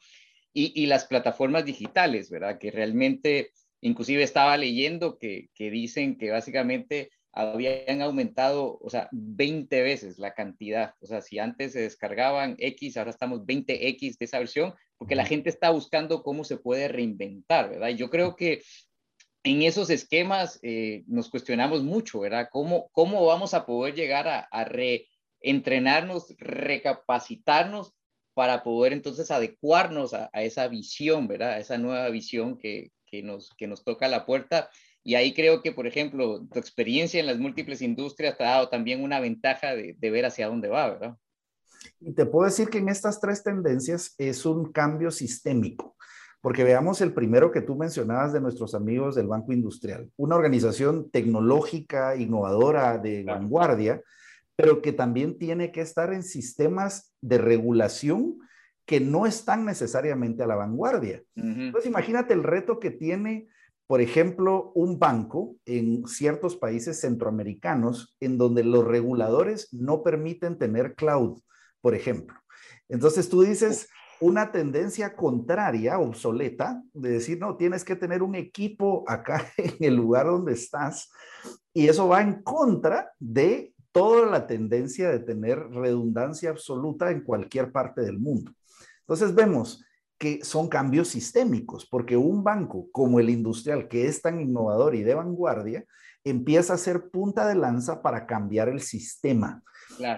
y, 0.52 0.72
y, 0.80 0.86
las 0.86 1.06
plataformas 1.06 1.64
digitales, 1.64 2.30
¿verdad? 2.30 2.58
Que 2.58 2.70
realmente, 2.70 3.50
inclusive 3.80 4.22
estaba 4.22 4.56
leyendo 4.56 5.18
que, 5.18 5.48
que 5.52 5.68
dicen 5.68 6.16
que 6.16 6.30
básicamente 6.30 7.10
habían 7.34 8.00
aumentado, 8.00 8.78
o 8.80 8.88
sea, 8.88 9.08
20 9.10 9.82
veces 9.82 10.18
la 10.18 10.34
cantidad. 10.34 10.94
O 11.00 11.06
sea, 11.06 11.20
si 11.20 11.40
antes 11.40 11.72
se 11.72 11.80
descargaban 11.80 12.54
X, 12.58 12.96
ahora 12.96 13.10
estamos 13.10 13.40
20X 13.40 14.16
de 14.18 14.24
esa 14.24 14.38
versión, 14.38 14.74
porque 14.96 15.16
la 15.16 15.26
gente 15.26 15.50
está 15.50 15.70
buscando 15.70 16.22
cómo 16.22 16.44
se 16.44 16.56
puede 16.56 16.86
reinventar, 16.86 17.70
¿verdad? 17.70 17.88
Yo 17.88 18.08
creo 18.08 18.36
que 18.36 18.62
en 19.44 19.62
esos 19.62 19.90
esquemas 19.90 20.58
eh, 20.62 21.04
nos 21.06 21.28
cuestionamos 21.28 21.82
mucho, 21.82 22.20
¿verdad? 22.20 22.48
¿Cómo, 22.50 22.88
¿Cómo 22.92 23.24
vamos 23.26 23.52
a 23.52 23.66
poder 23.66 23.94
llegar 23.94 24.26
a, 24.26 24.40
a 24.40 24.64
reentrenarnos, 24.64 26.34
recapacitarnos 26.38 27.94
para 28.32 28.64
poder 28.64 28.94
entonces 28.94 29.30
adecuarnos 29.30 30.14
a, 30.14 30.30
esa 30.32 30.66
visión, 30.66 31.28
¿verdad? 31.28 31.50
A 31.50 31.58
esa 31.58 31.78
nueva 31.78 32.08
visión 32.08 32.56
que, 32.56 32.90
que, 33.06 33.22
nos, 33.22 33.50
que 33.56 33.66
nos 33.66 33.84
toca 33.84 34.08
la 34.08 34.24
puerta. 34.24 34.70
Y 35.04 35.14
ahí 35.14 35.34
creo 35.34 35.62
que, 35.62 35.72
por 35.72 35.86
ejemplo, 35.86 36.46
tu 36.50 36.58
experiencia 36.58 37.20
en 37.20 37.26
las 37.26 37.38
múltiples 37.38 37.82
industrias 37.82 38.38
te 38.38 38.44
ha 38.44 38.52
dado 38.52 38.70
también 38.70 39.02
una 39.02 39.20
ventaja 39.20 39.76
de, 39.76 39.94
de 39.98 40.10
ver 40.10 40.24
hacia 40.24 40.48
dónde 40.48 40.68
va, 40.68 40.88
¿verdad? 40.88 41.16
Y 42.00 42.14
te 42.14 42.24
puedo 42.24 42.46
decir 42.46 42.70
que 42.70 42.78
en 42.78 42.88
estas 42.88 43.20
tres 43.20 43.42
tendencias 43.42 44.14
es 44.16 44.46
un 44.46 44.72
cambio 44.72 45.10
sistémico. 45.10 45.94
Porque 46.44 46.62
veamos 46.62 47.00
el 47.00 47.14
primero 47.14 47.50
que 47.50 47.62
tú 47.62 47.74
mencionabas 47.74 48.34
de 48.34 48.40
nuestros 48.42 48.74
amigos 48.74 49.14
del 49.14 49.28
Banco 49.28 49.54
Industrial, 49.54 50.10
una 50.18 50.36
organización 50.36 51.10
tecnológica, 51.10 52.16
innovadora, 52.16 52.98
de 52.98 53.24
vanguardia, 53.24 54.02
pero 54.54 54.82
que 54.82 54.92
también 54.92 55.38
tiene 55.38 55.72
que 55.72 55.80
estar 55.80 56.12
en 56.12 56.22
sistemas 56.22 57.14
de 57.22 57.38
regulación 57.38 58.40
que 58.84 59.00
no 59.00 59.24
están 59.24 59.64
necesariamente 59.64 60.42
a 60.42 60.46
la 60.46 60.56
vanguardia. 60.56 61.22
Entonces, 61.34 61.88
imagínate 61.88 62.34
el 62.34 62.42
reto 62.42 62.78
que 62.78 62.90
tiene, 62.90 63.48
por 63.86 64.02
ejemplo, 64.02 64.70
un 64.74 64.98
banco 64.98 65.56
en 65.64 66.06
ciertos 66.06 66.56
países 66.56 67.00
centroamericanos 67.00 68.18
en 68.20 68.36
donde 68.36 68.64
los 68.64 68.84
reguladores 68.84 69.72
no 69.72 70.02
permiten 70.02 70.58
tener 70.58 70.94
cloud, 70.94 71.40
por 71.80 71.94
ejemplo. 71.94 72.36
Entonces 72.90 73.30
tú 73.30 73.40
dices, 73.40 73.88
una 74.20 74.52
tendencia 74.52 75.16
contraria, 75.16 75.98
obsoleta, 75.98 76.82
de 76.92 77.10
decir, 77.10 77.38
no, 77.38 77.56
tienes 77.56 77.84
que 77.84 77.96
tener 77.96 78.22
un 78.22 78.34
equipo 78.34 79.04
acá 79.06 79.46
en 79.56 79.76
el 79.80 79.96
lugar 79.96 80.26
donde 80.26 80.52
estás. 80.52 81.10
Y 81.72 81.88
eso 81.88 82.08
va 82.08 82.22
en 82.22 82.42
contra 82.42 83.12
de 83.18 83.74
toda 83.92 84.26
la 84.26 84.46
tendencia 84.46 85.10
de 85.10 85.20
tener 85.20 85.58
redundancia 85.70 86.50
absoluta 86.50 87.10
en 87.10 87.22
cualquier 87.22 87.70
parte 87.70 88.00
del 88.00 88.18
mundo. 88.18 88.52
Entonces 89.00 89.34
vemos 89.34 89.84
que 90.18 90.44
son 90.44 90.68
cambios 90.68 91.08
sistémicos, 91.08 91.86
porque 91.86 92.16
un 92.16 92.42
banco 92.42 92.88
como 92.90 93.20
el 93.20 93.30
industrial, 93.30 93.88
que 93.88 94.06
es 94.06 94.22
tan 94.22 94.40
innovador 94.40 94.94
y 94.94 95.02
de 95.02 95.14
vanguardia, 95.14 95.84
empieza 96.24 96.74
a 96.74 96.78
ser 96.78 97.10
punta 97.10 97.46
de 97.46 97.54
lanza 97.54 98.02
para 98.02 98.26
cambiar 98.26 98.68
el 98.68 98.80
sistema. 98.80 99.62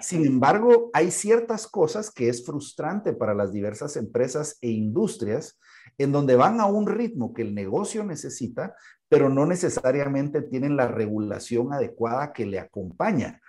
Sin 0.00 0.24
embargo, 0.24 0.90
hay 0.94 1.10
ciertas 1.10 1.66
cosas 1.66 2.10
que 2.10 2.28
es 2.28 2.46
frustrante 2.46 3.12
para 3.12 3.34
las 3.34 3.52
diversas 3.52 3.96
empresas 3.96 4.56
e 4.60 4.70
industrias 4.70 5.58
en 5.98 6.12
donde 6.12 6.36
van 6.36 6.60
a 6.60 6.66
un 6.66 6.86
ritmo 6.86 7.34
que 7.34 7.42
el 7.42 7.54
negocio 7.54 8.04
necesita, 8.04 8.74
pero 9.08 9.28
no 9.28 9.44
necesariamente 9.46 10.42
tienen 10.42 10.76
la 10.76 10.88
regulación 10.88 11.72
adecuada 11.72 12.32
que 12.32 12.46
le 12.46 12.58
acompaña. 12.58 13.40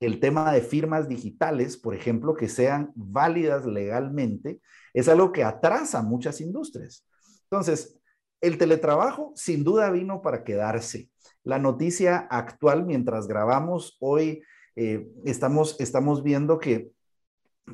El 0.00 0.18
tema 0.18 0.52
de 0.52 0.62
firmas 0.62 1.08
digitales, 1.08 1.76
por 1.76 1.94
ejemplo, 1.94 2.34
que 2.34 2.48
sean 2.48 2.90
válidas 2.94 3.66
legalmente, 3.66 4.60
es 4.94 5.08
algo 5.08 5.30
que 5.30 5.44
atrasa 5.44 6.02
muchas 6.02 6.40
industrias. 6.40 7.06
Entonces, 7.50 7.99
el 8.40 8.58
teletrabajo 8.58 9.32
sin 9.34 9.64
duda 9.64 9.90
vino 9.90 10.22
para 10.22 10.44
quedarse. 10.44 11.10
La 11.44 11.58
noticia 11.58 12.18
actual, 12.30 12.84
mientras 12.84 13.26
grabamos 13.26 13.96
hoy, 14.00 14.42
eh, 14.76 15.06
estamos, 15.24 15.80
estamos 15.80 16.22
viendo 16.22 16.58
que 16.58 16.90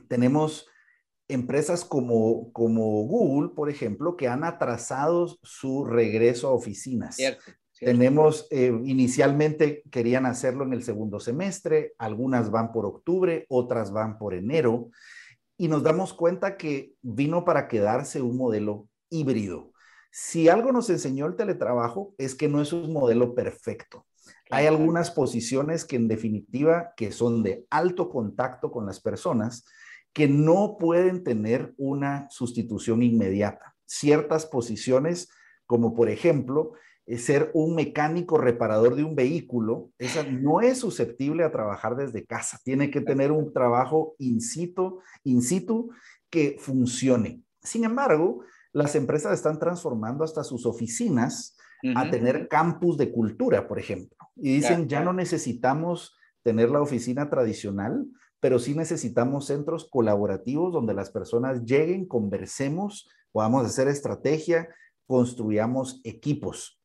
tenemos 0.08 0.66
empresas 1.28 1.85
como, 1.85 2.52
como 2.52 3.04
Google, 3.04 3.50
por 3.54 3.70
ejemplo, 3.70 4.16
que 4.16 4.28
han 4.28 4.44
atrasado 4.44 5.26
su 5.42 5.85
regreso 5.85 6.49
a 6.49 6.52
oficinas. 6.52 7.16
Tenemos, 7.78 8.46
eh, 8.50 8.73
inicialmente 8.85 9.82
querían 9.90 10.25
hacerlo 10.25 10.64
en 10.64 10.73
el 10.73 10.82
segundo 10.82 11.20
semestre, 11.20 11.92
algunas 11.99 12.50
van 12.50 12.73
por 12.73 12.87
octubre, 12.87 13.44
otras 13.49 13.92
van 13.92 14.18
por 14.18 14.32
enero, 14.32 14.90
y 15.58 15.68
nos 15.68 15.82
damos 15.82 16.14
cuenta 16.14 16.56
que 16.56 16.94
vino 17.02 17.44
para 17.44 17.68
quedarse 17.68 18.23
un 18.23 18.37
modelo 18.37 18.88
híbrido. 19.11 19.73
Si 20.18 20.49
algo 20.49 20.73
nos 20.73 20.88
enseñó 20.88 21.26
el 21.26 21.37
teletrabajo 21.37 22.14
es 22.16 22.35
que 22.35 22.49
no 22.49 22.62
es 22.62 22.73
un 22.73 22.90
modelo 22.90 23.35
perfecto. 23.35 24.06
Hay 24.49 24.64
algunas 24.64 25.11
posiciones 25.11 25.85
que 25.85 25.96
en 25.96 26.08
definitiva 26.08 26.94
que 26.96 27.12
son 27.12 27.42
de 27.42 27.66
alto 27.68 28.08
contacto 28.08 28.70
con 28.70 28.87
las 28.87 28.99
personas 28.99 29.66
que 30.14 30.26
no 30.26 30.78
pueden 30.80 31.23
tener 31.23 31.75
una 31.76 32.28
sustitución 32.30 33.02
inmediata. 33.02 33.75
Ciertas 33.85 34.46
posiciones, 34.46 35.28
como 35.66 35.92
por 35.92 36.08
ejemplo, 36.08 36.73
eh, 37.04 37.18
ser 37.18 37.50
un 37.52 37.75
mecánico 37.75 38.38
reparador 38.38 38.96
de 38.96 39.04
un 39.04 39.16
vehículo, 39.16 39.90
esa 39.99 40.23
no 40.23 40.62
es 40.62 40.78
susceptible 40.78 41.44
a 41.44 41.52
trabajar 41.52 41.94
desde 41.94 42.25
casa. 42.25 42.58
Tiene 42.64 42.90
que 42.90 43.02
tener 43.02 43.32
un 43.32 43.52
trabajo 43.52 44.14
in 44.18 44.40
situ, 44.40 44.99
in 45.25 45.42
situ 45.42 45.90
que 46.30 46.56
funcione. 46.58 47.42
Sin 47.62 47.85
embargo, 47.85 48.44
las 48.76 48.95
empresas 48.95 49.33
están 49.33 49.59
transformando 49.59 50.23
hasta 50.23 50.45
sus 50.45 50.66
oficinas 50.66 51.56
a 51.95 52.11
tener 52.11 52.47
campus 52.47 52.99
de 52.99 53.11
cultura, 53.11 53.66
por 53.66 53.78
ejemplo. 53.78 54.18
Y 54.37 54.56
dicen, 54.56 54.87
ya 54.87 55.02
no 55.02 55.14
necesitamos 55.14 56.14
tener 56.42 56.68
la 56.68 56.83
oficina 56.83 57.30
tradicional, 57.30 58.06
pero 58.38 58.59
sí 58.59 58.75
necesitamos 58.75 59.47
centros 59.47 59.88
colaborativos 59.90 60.75
donde 60.75 60.92
las 60.92 61.11
personas 61.11 61.64
lleguen, 61.64 62.06
conversemos, 62.06 63.09
podamos 63.33 63.64
hacer 63.64 63.88
estrategia, 63.88 64.68
construyamos 65.06 66.02
equipos. 66.04 66.78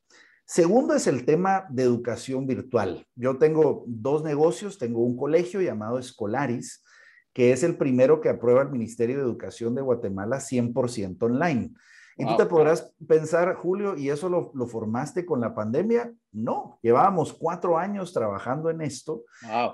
Segundo 0.45 0.93
es 0.93 1.07
el 1.07 1.25
tema 1.25 1.65
de 1.71 1.83
educación 1.83 2.47
virtual. 2.47 3.05
Yo 3.15 3.37
tengo 3.37 3.83
dos 3.85 4.23
negocios, 4.23 4.77
tengo 4.77 5.03
un 5.03 5.17
colegio 5.17 5.59
llamado 5.59 5.99
Escolaris, 5.99 6.85
que 7.33 7.51
es 7.51 7.63
el 7.63 7.77
primero 7.77 8.21
que 8.21 8.29
aprueba 8.29 8.61
el 8.61 8.69
Ministerio 8.69 9.17
de 9.17 9.23
Educación 9.23 9.75
de 9.75 9.81
Guatemala 9.81 10.37
100% 10.37 11.23
online. 11.23 11.71
Y 12.17 12.25
tú 12.25 12.37
te 12.37 12.45
podrás 12.45 12.93
pensar, 13.07 13.55
Julio, 13.55 13.97
¿y 13.97 14.09
eso 14.09 14.29
lo, 14.29 14.67
formaste 14.67 15.25
con 15.25 15.41
la 15.41 15.55
pandemia? 15.55 16.13
No, 16.31 16.77
llevábamos 16.83 17.33
cuatro 17.33 17.77
años 17.77 18.13
trabajando 18.13 18.69
en 18.69 18.81
esto 18.81 19.23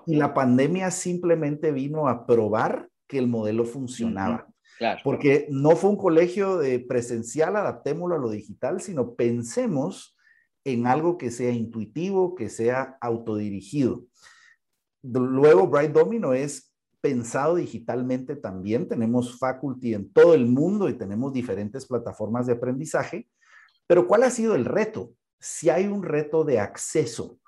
y 0.06 0.16
la 0.16 0.34
pandemia 0.34 0.92
simplemente 0.92 1.72
vino 1.72 2.08
a 2.08 2.26
probar 2.26 2.88
que 3.08 3.18
el 3.18 3.28
modelo 3.28 3.66
funcionaba. 3.66 4.48
Porque 5.04 5.48
no 5.50 5.72
fue 5.72 5.90
un 5.90 5.98
colegio 5.98 6.58
de 6.58 6.80
presencial, 6.80 7.56
adaptémoslo 7.56 8.16
a 8.16 8.20
lo 8.20 8.30
digital, 8.30 8.80
sino 8.80 9.16
pensemos 9.16 10.16
en 10.64 10.86
algo 10.86 11.18
que 11.18 11.32
sea 11.32 11.52
intuitivo, 11.52 12.36
que 12.36 12.50
sea 12.50 12.98
autodirigido. 13.02 14.04
Luego, 15.02 15.68
Bright 15.68 15.92
Domino 15.92 16.34
es 16.34 16.67
pensado 17.08 17.56
digitalmente 17.56 18.36
también. 18.36 18.86
Tenemos 18.86 19.40
faculty 19.40 19.94
en 19.94 20.12
todo 20.12 20.34
el 20.34 20.46
mundo 20.46 20.90
y 20.90 20.94
tenemos 20.94 21.32
diferentes 21.32 21.86
plataformas 21.86 22.48
de 22.48 22.54
aprendizaje. 22.54 23.30
Pero 23.88 24.08
¿cuál 24.08 24.24
ha 24.24 24.30
sido 24.30 24.56
el 24.56 24.66
reto? 24.66 25.14
Si 25.40 25.70
hay 25.70 25.88
un 25.88 26.04
reto 26.04 26.44
de 26.44 26.60
acceso 26.60 27.40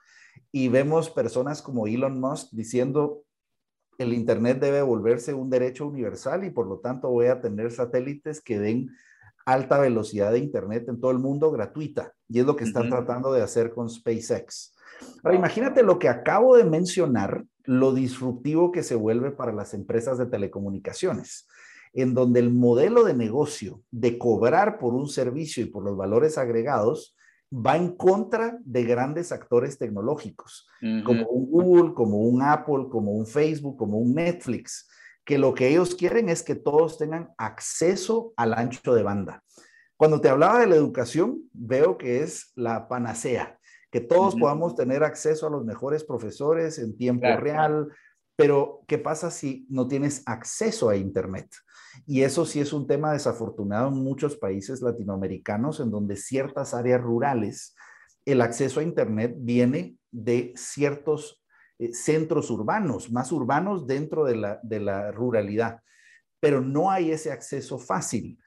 y 0.53 0.69
vemos 0.69 1.09
personas 1.09 1.61
como 1.61 1.87
Elon 1.87 2.21
Musk 2.21 2.53
diciendo 2.53 3.23
el 3.97 4.13
Internet 4.13 4.61
debe 4.61 4.81
volverse 4.81 5.33
un 5.33 5.49
derecho 5.49 5.85
universal 5.85 6.45
y 6.45 6.51
por 6.51 6.65
lo 6.65 6.79
tanto 6.79 7.09
voy 7.09 7.25
a 7.25 7.41
tener 7.41 7.69
satélites 7.69 8.39
que 8.39 8.59
den 8.59 8.89
alta 9.45 9.77
velocidad 9.77 10.31
de 10.31 10.39
Internet 10.39 10.87
en 10.87 11.01
todo 11.01 11.11
el 11.11 11.19
mundo 11.19 11.51
gratuita. 11.51 12.13
Y 12.29 12.39
es 12.39 12.45
lo 12.45 12.55
que 12.55 12.63
están 12.63 12.87
tratando 12.87 13.33
de 13.33 13.41
hacer 13.41 13.73
con 13.73 13.89
SpaceX. 13.89 14.73
Ahora, 15.21 15.35
imagínate 15.35 15.83
lo 15.83 15.99
que 15.99 16.07
acabo 16.07 16.55
de 16.55 16.63
mencionar 16.63 17.43
lo 17.69 17.93
disruptivo 17.93 18.71
que 18.71 18.81
se 18.81 18.95
vuelve 18.95 19.29
para 19.29 19.53
las 19.53 19.75
empresas 19.75 20.17
de 20.17 20.25
telecomunicaciones, 20.25 21.47
en 21.93 22.15
donde 22.15 22.39
el 22.39 22.49
modelo 22.49 23.03
de 23.03 23.13
negocio 23.13 23.83
de 23.91 24.17
cobrar 24.17 24.79
por 24.79 24.95
un 24.95 25.07
servicio 25.07 25.63
y 25.63 25.67
por 25.67 25.83
los 25.83 25.95
valores 25.95 26.39
agregados 26.39 27.15
va 27.53 27.77
en 27.77 27.95
contra 27.95 28.57
de 28.65 28.85
grandes 28.85 29.31
actores 29.31 29.77
tecnológicos, 29.77 30.67
como 31.05 31.27
un 31.27 31.51
Google, 31.51 31.93
como 31.93 32.17
un 32.17 32.41
Apple, 32.41 32.87
como 32.89 33.11
un 33.11 33.27
Facebook, 33.27 33.77
como 33.77 33.99
un 33.99 34.15
Netflix, 34.15 34.89
que 35.23 35.37
lo 35.37 35.53
que 35.53 35.67
ellos 35.67 35.93
quieren 35.93 36.27
es 36.27 36.41
que 36.41 36.55
todos 36.55 36.97
tengan 36.97 37.29
acceso 37.37 38.33
al 38.35 38.55
ancho 38.55 38.95
de 38.95 39.03
banda. 39.03 39.43
Cuando 39.95 40.19
te 40.19 40.29
hablaba 40.29 40.61
de 40.61 40.67
la 40.67 40.75
educación, 40.75 41.43
veo 41.53 41.99
que 41.99 42.23
es 42.23 42.51
la 42.55 42.87
panacea 42.87 43.58
que 43.91 44.01
todos 44.01 44.35
podamos 44.35 44.75
tener 44.75 45.03
acceso 45.03 45.47
a 45.47 45.49
los 45.49 45.65
mejores 45.65 46.03
profesores 46.03 46.77
en 46.77 46.95
tiempo 46.95 47.27
real, 47.37 47.89
pero 48.35 48.81
¿qué 48.87 48.97
pasa 48.97 49.31
si 49.31 49.65
no 49.69 49.87
tienes 49.87 50.23
acceso 50.25 50.89
a 50.89 50.95
Internet? 50.95 51.49
Y 52.05 52.21
eso 52.21 52.45
sí 52.45 52.59
es 52.59 52.71
un 52.71 52.87
tema 52.87 53.13
desafortunado 53.13 53.89
en 53.89 53.95
muchos 53.95 54.37
países 54.37 54.81
latinoamericanos, 54.81 55.79
en 55.79 55.91
donde 55.91 56.15
ciertas 56.15 56.73
áreas 56.73 57.01
rurales, 57.01 57.75
el 58.25 58.41
acceso 58.41 58.79
a 58.79 58.83
Internet 58.83 59.35
viene 59.37 59.97
de 60.11 60.53
ciertos 60.55 61.43
eh, 61.79 61.93
centros 61.93 62.51
urbanos, 62.51 63.11
más 63.11 63.31
urbanos 63.31 63.87
dentro 63.87 64.23
de 64.23 64.35
la, 64.35 64.59
de 64.61 64.79
la 64.79 65.11
ruralidad, 65.11 65.81
pero 66.39 66.61
no 66.61 66.91
hay 66.91 67.11
ese 67.11 67.31
acceso 67.31 67.79
fácil. 67.79 68.39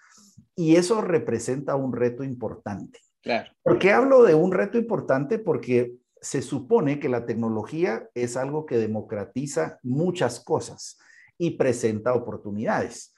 Y 0.54 0.76
eso 0.76 1.00
representa 1.00 1.76
un 1.76 1.92
reto 1.92 2.22
importante. 2.22 3.00
Claro. 3.22 3.50
¿Por 3.62 3.78
qué 3.78 3.92
hablo 3.92 4.24
de 4.24 4.34
un 4.34 4.52
reto 4.52 4.78
importante? 4.78 5.38
Porque 5.38 5.94
se 6.20 6.42
supone 6.42 7.00
que 7.00 7.08
la 7.08 7.26
tecnología 7.26 8.08
es 8.14 8.36
algo 8.36 8.66
que 8.66 8.78
democratiza 8.78 9.78
muchas 9.82 10.40
cosas 10.40 10.98
y 11.36 11.52
presenta 11.52 12.14
oportunidades. 12.14 13.14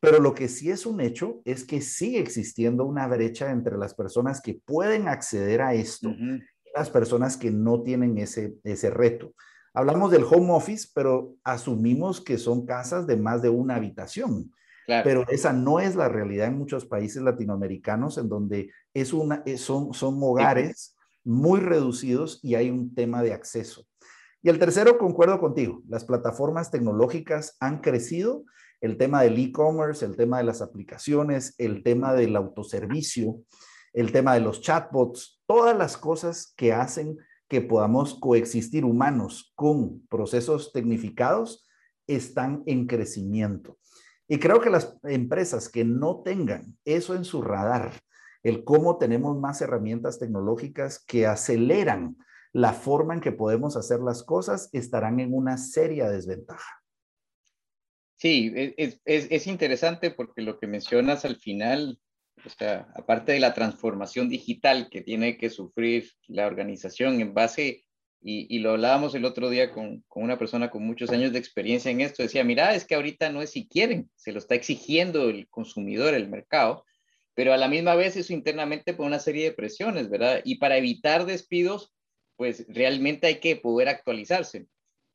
Pero 0.00 0.20
lo 0.20 0.34
que 0.34 0.48
sí 0.48 0.70
es 0.70 0.86
un 0.86 1.00
hecho 1.00 1.40
es 1.44 1.64
que 1.64 1.80
sigue 1.80 2.18
existiendo 2.18 2.84
una 2.84 3.06
brecha 3.08 3.50
entre 3.50 3.76
las 3.76 3.94
personas 3.94 4.40
que 4.40 4.60
pueden 4.64 5.08
acceder 5.08 5.62
a 5.62 5.74
esto 5.74 6.10
y 6.10 6.42
las 6.74 6.90
personas 6.90 7.36
que 7.36 7.50
no 7.50 7.82
tienen 7.82 8.16
ese, 8.18 8.54
ese 8.62 8.90
reto. 8.90 9.34
Hablamos 9.74 10.10
del 10.10 10.24
home 10.24 10.52
office, 10.52 10.88
pero 10.94 11.34
asumimos 11.44 12.20
que 12.20 12.38
son 12.38 12.66
casas 12.66 13.06
de 13.06 13.16
más 13.16 13.42
de 13.42 13.48
una 13.48 13.76
habitación. 13.76 14.52
Pero 14.86 15.24
esa 15.28 15.52
no 15.52 15.80
es 15.80 15.96
la 15.96 16.08
realidad 16.08 16.46
en 16.46 16.58
muchos 16.58 16.86
países 16.86 17.22
latinoamericanos 17.22 18.18
en 18.18 18.28
donde 18.28 18.70
es 18.94 19.12
una, 19.12 19.42
son, 19.56 19.92
son 19.92 20.18
hogares 20.22 20.96
muy 21.24 21.60
reducidos 21.60 22.38
y 22.42 22.54
hay 22.54 22.70
un 22.70 22.94
tema 22.94 23.22
de 23.22 23.32
acceso. 23.32 23.84
Y 24.42 24.48
el 24.48 24.60
tercero, 24.60 24.96
concuerdo 24.96 25.40
contigo, 25.40 25.82
las 25.88 26.04
plataformas 26.04 26.70
tecnológicas 26.70 27.56
han 27.58 27.80
crecido, 27.80 28.44
el 28.80 28.96
tema 28.96 29.22
del 29.22 29.38
e-commerce, 29.38 30.04
el 30.04 30.16
tema 30.16 30.38
de 30.38 30.44
las 30.44 30.62
aplicaciones, 30.62 31.54
el 31.58 31.82
tema 31.82 32.14
del 32.14 32.36
autoservicio, 32.36 33.40
el 33.92 34.12
tema 34.12 34.34
de 34.34 34.40
los 34.40 34.60
chatbots, 34.60 35.42
todas 35.46 35.76
las 35.76 35.96
cosas 35.96 36.52
que 36.56 36.72
hacen 36.72 37.18
que 37.48 37.60
podamos 37.60 38.14
coexistir 38.14 38.84
humanos 38.84 39.52
con 39.56 40.06
procesos 40.08 40.72
tecnificados 40.72 41.66
están 42.06 42.62
en 42.66 42.86
crecimiento. 42.86 43.78
Y 44.28 44.38
creo 44.38 44.60
que 44.60 44.70
las 44.70 44.96
empresas 45.04 45.68
que 45.68 45.84
no 45.84 46.22
tengan 46.22 46.76
eso 46.84 47.14
en 47.14 47.24
su 47.24 47.42
radar, 47.42 47.92
el 48.42 48.64
cómo 48.64 48.98
tenemos 48.98 49.38
más 49.38 49.60
herramientas 49.60 50.18
tecnológicas 50.18 50.98
que 50.98 51.26
aceleran 51.26 52.16
la 52.52 52.72
forma 52.72 53.14
en 53.14 53.20
que 53.20 53.32
podemos 53.32 53.76
hacer 53.76 54.00
las 54.00 54.22
cosas, 54.24 54.70
estarán 54.72 55.20
en 55.20 55.34
una 55.34 55.58
seria 55.58 56.08
desventaja. 56.08 56.82
Sí, 58.16 58.52
es, 58.54 59.00
es, 59.04 59.28
es 59.30 59.46
interesante 59.46 60.10
porque 60.10 60.42
lo 60.42 60.58
que 60.58 60.66
mencionas 60.66 61.24
al 61.24 61.36
final, 61.36 62.00
o 62.44 62.48
sea, 62.48 62.88
aparte 62.96 63.32
de 63.32 63.40
la 63.40 63.52
transformación 63.52 64.28
digital 64.28 64.88
que 64.90 65.02
tiene 65.02 65.36
que 65.36 65.50
sufrir 65.50 66.10
la 66.26 66.46
organización 66.46 67.20
en 67.20 67.34
base 67.34 67.85
y, 68.28 68.58
lo 68.58 68.72
hablábamos 68.72 69.14
el 69.14 69.24
otro 69.24 69.48
día 69.50 69.70
con, 69.70 70.02
con, 70.08 70.24
una 70.24 70.36
persona 70.36 70.68
con 70.68 70.84
muchos 70.84 71.10
años 71.10 71.32
de 71.32 71.38
experiencia 71.38 71.92
en 71.92 72.00
esto. 72.00 72.24
Decía, 72.24 72.42
mira, 72.42 72.74
es 72.74 72.84
que 72.84 72.96
ahorita 72.96 73.30
no 73.30 73.40
es 73.40 73.50
si 73.50 73.68
quieren, 73.68 74.10
se 74.16 74.32
lo 74.32 74.40
está 74.40 74.56
exigiendo 74.56 75.30
el 75.30 75.48
consumidor, 75.48 76.12
el 76.12 76.28
mercado, 76.28 76.84
pero 77.34 77.52
a 77.52 77.56
la 77.56 77.68
misma 77.68 77.94
vez 77.94 78.16
eso 78.16 78.32
internamente 78.32 78.94
por 78.94 79.06
una 79.06 79.20
serie 79.20 79.44
de 79.44 79.52
presiones, 79.52 80.10
¿verdad? 80.10 80.40
Y 80.44 80.56
para 80.56 80.76
evitar 80.76 81.24
despidos, 81.24 81.94
pues 82.34 82.66
realmente 82.68 83.28
hay 83.28 83.36
que 83.36 83.54
poder 83.54 83.88
actualizarse. 83.88 84.66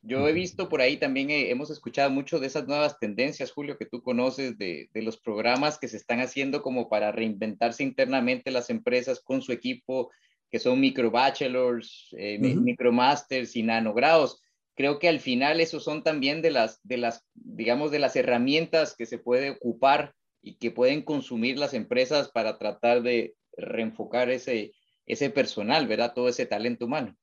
Yo 0.04 0.28
he 0.28 0.32
visto 0.32 0.70
por 0.70 0.80
ahí 0.80 0.96
también, 0.96 1.32
eh, 1.32 1.52
hemos 1.52 1.70
escuchado 1.70 2.10
mucho 2.10 2.40
de 2.40 2.48
esas 2.48 2.66
nuevas 2.66 2.98
tendencias, 2.98 3.52
Julio, 3.52 3.78
que 3.78 3.86
tú 3.86 4.02
conoces, 4.02 4.58
de, 4.58 4.90
de, 4.94 5.02
los 5.02 5.20
programas 5.20 5.78
que 5.78 5.90
se 5.90 5.98
están 5.98 6.22
haciendo 6.22 6.62
como 6.62 6.88
para 6.88 7.12
reinventarse 7.12 7.84
internamente 7.84 8.52
las 8.52 8.70
empresas 8.70 9.20
con 9.20 9.42
su 9.42 9.52
equipo 9.52 10.10
que 10.52 10.60
son 10.60 10.80
micro 10.80 11.10
bachelors, 11.10 12.10
eh, 12.18 12.38
micro 12.38 12.92
masters 12.92 13.56
y 13.56 13.64
nanogrados. 13.64 14.42
Creo 14.76 15.00
que 15.00 15.08
al 15.08 15.20
final 15.20 15.62
esos 15.62 15.84
son 15.84 16.04
también 16.04 16.42
de 16.42 16.52
las, 16.52 16.80
de 16.84 16.98
las, 16.98 17.26
digamos, 17.34 17.92
de 17.92 18.00
las 18.00 18.16
herramientas 18.16 18.96
que 18.96 19.06
se 19.06 19.18
puede 19.18 19.52
ocupar 19.52 20.14
y 20.42 20.58
que 20.58 20.72
pueden 20.72 21.04
consumir 21.04 21.58
las 21.58 21.74
empresas 21.74 22.30
para 22.32 22.58
tratar 22.58 23.02
de 23.02 23.36
reenfocar 23.56 24.30
ese, 24.30 24.74
ese 25.06 25.30
personal, 25.30 25.88
¿verdad? 25.88 26.14
Todo 26.14 26.28
ese 26.28 26.46
talento 26.46 26.86
humano. 26.86 27.16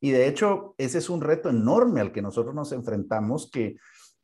Y 0.00 0.10
de 0.10 0.28
hecho, 0.28 0.74
ese 0.78 0.98
es 0.98 1.08
un 1.10 1.22
reto 1.22 1.48
enorme 1.48 2.00
al 2.00 2.12
que 2.12 2.22
nosotros 2.22 2.54
nos 2.54 2.70
enfrentamos, 2.72 3.50
que 3.50 3.76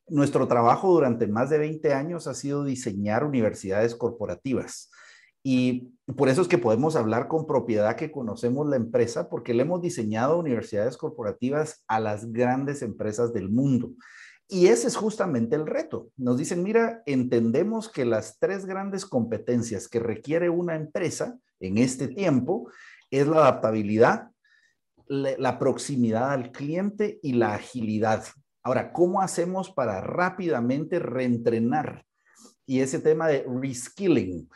nuestro 0.06 0.46
trabajo 0.46 0.92
durante 0.92 1.26
más 1.26 1.50
de 1.50 1.58
20 1.58 1.94
años 1.94 2.26
ha 2.26 2.34
sido 2.34 2.64
diseñar 2.64 3.24
universidades 3.24 3.94
corporativas. 3.96 4.90
Y 5.42 5.94
por 6.16 6.28
eso 6.28 6.42
es 6.42 6.48
que 6.48 6.58
podemos 6.58 6.96
hablar 6.96 7.28
con 7.28 7.46
propiedad 7.46 7.96
que 7.96 8.12
conocemos 8.12 8.68
la 8.68 8.76
empresa, 8.76 9.28
porque 9.28 9.54
le 9.54 9.62
hemos 9.62 9.80
diseñado 9.80 10.38
universidades 10.38 10.96
corporativas 10.96 11.84
a 11.88 12.00
las 12.00 12.32
grandes 12.32 12.82
empresas 12.82 13.32
del 13.32 13.48
mundo. 13.48 13.92
Y 14.48 14.66
ese 14.66 14.88
es 14.88 14.96
justamente 14.96 15.56
el 15.56 15.66
reto. 15.66 16.10
Nos 16.16 16.36
dicen, 16.36 16.62
mira, 16.62 17.02
entendemos 17.06 17.88
que 17.88 18.04
las 18.04 18.38
tres 18.38 18.66
grandes 18.66 19.06
competencias 19.06 19.88
que 19.88 19.98
requiere 19.98 20.50
una 20.50 20.74
empresa 20.74 21.38
en 21.58 21.78
este 21.78 22.08
tiempo 22.08 22.70
es 23.10 23.26
la 23.26 23.38
adaptabilidad, 23.38 24.30
la 25.06 25.58
proximidad 25.58 26.32
al 26.32 26.52
cliente 26.52 27.18
y 27.22 27.32
la 27.32 27.54
agilidad. 27.54 28.24
Ahora, 28.62 28.92
¿cómo 28.92 29.22
hacemos 29.22 29.70
para 29.70 30.00
rápidamente 30.00 30.98
reentrenar? 30.98 32.04
Y 32.66 32.80
ese 32.80 32.98
tema 32.98 33.28
de 33.28 33.44
reskilling, 33.48 34.48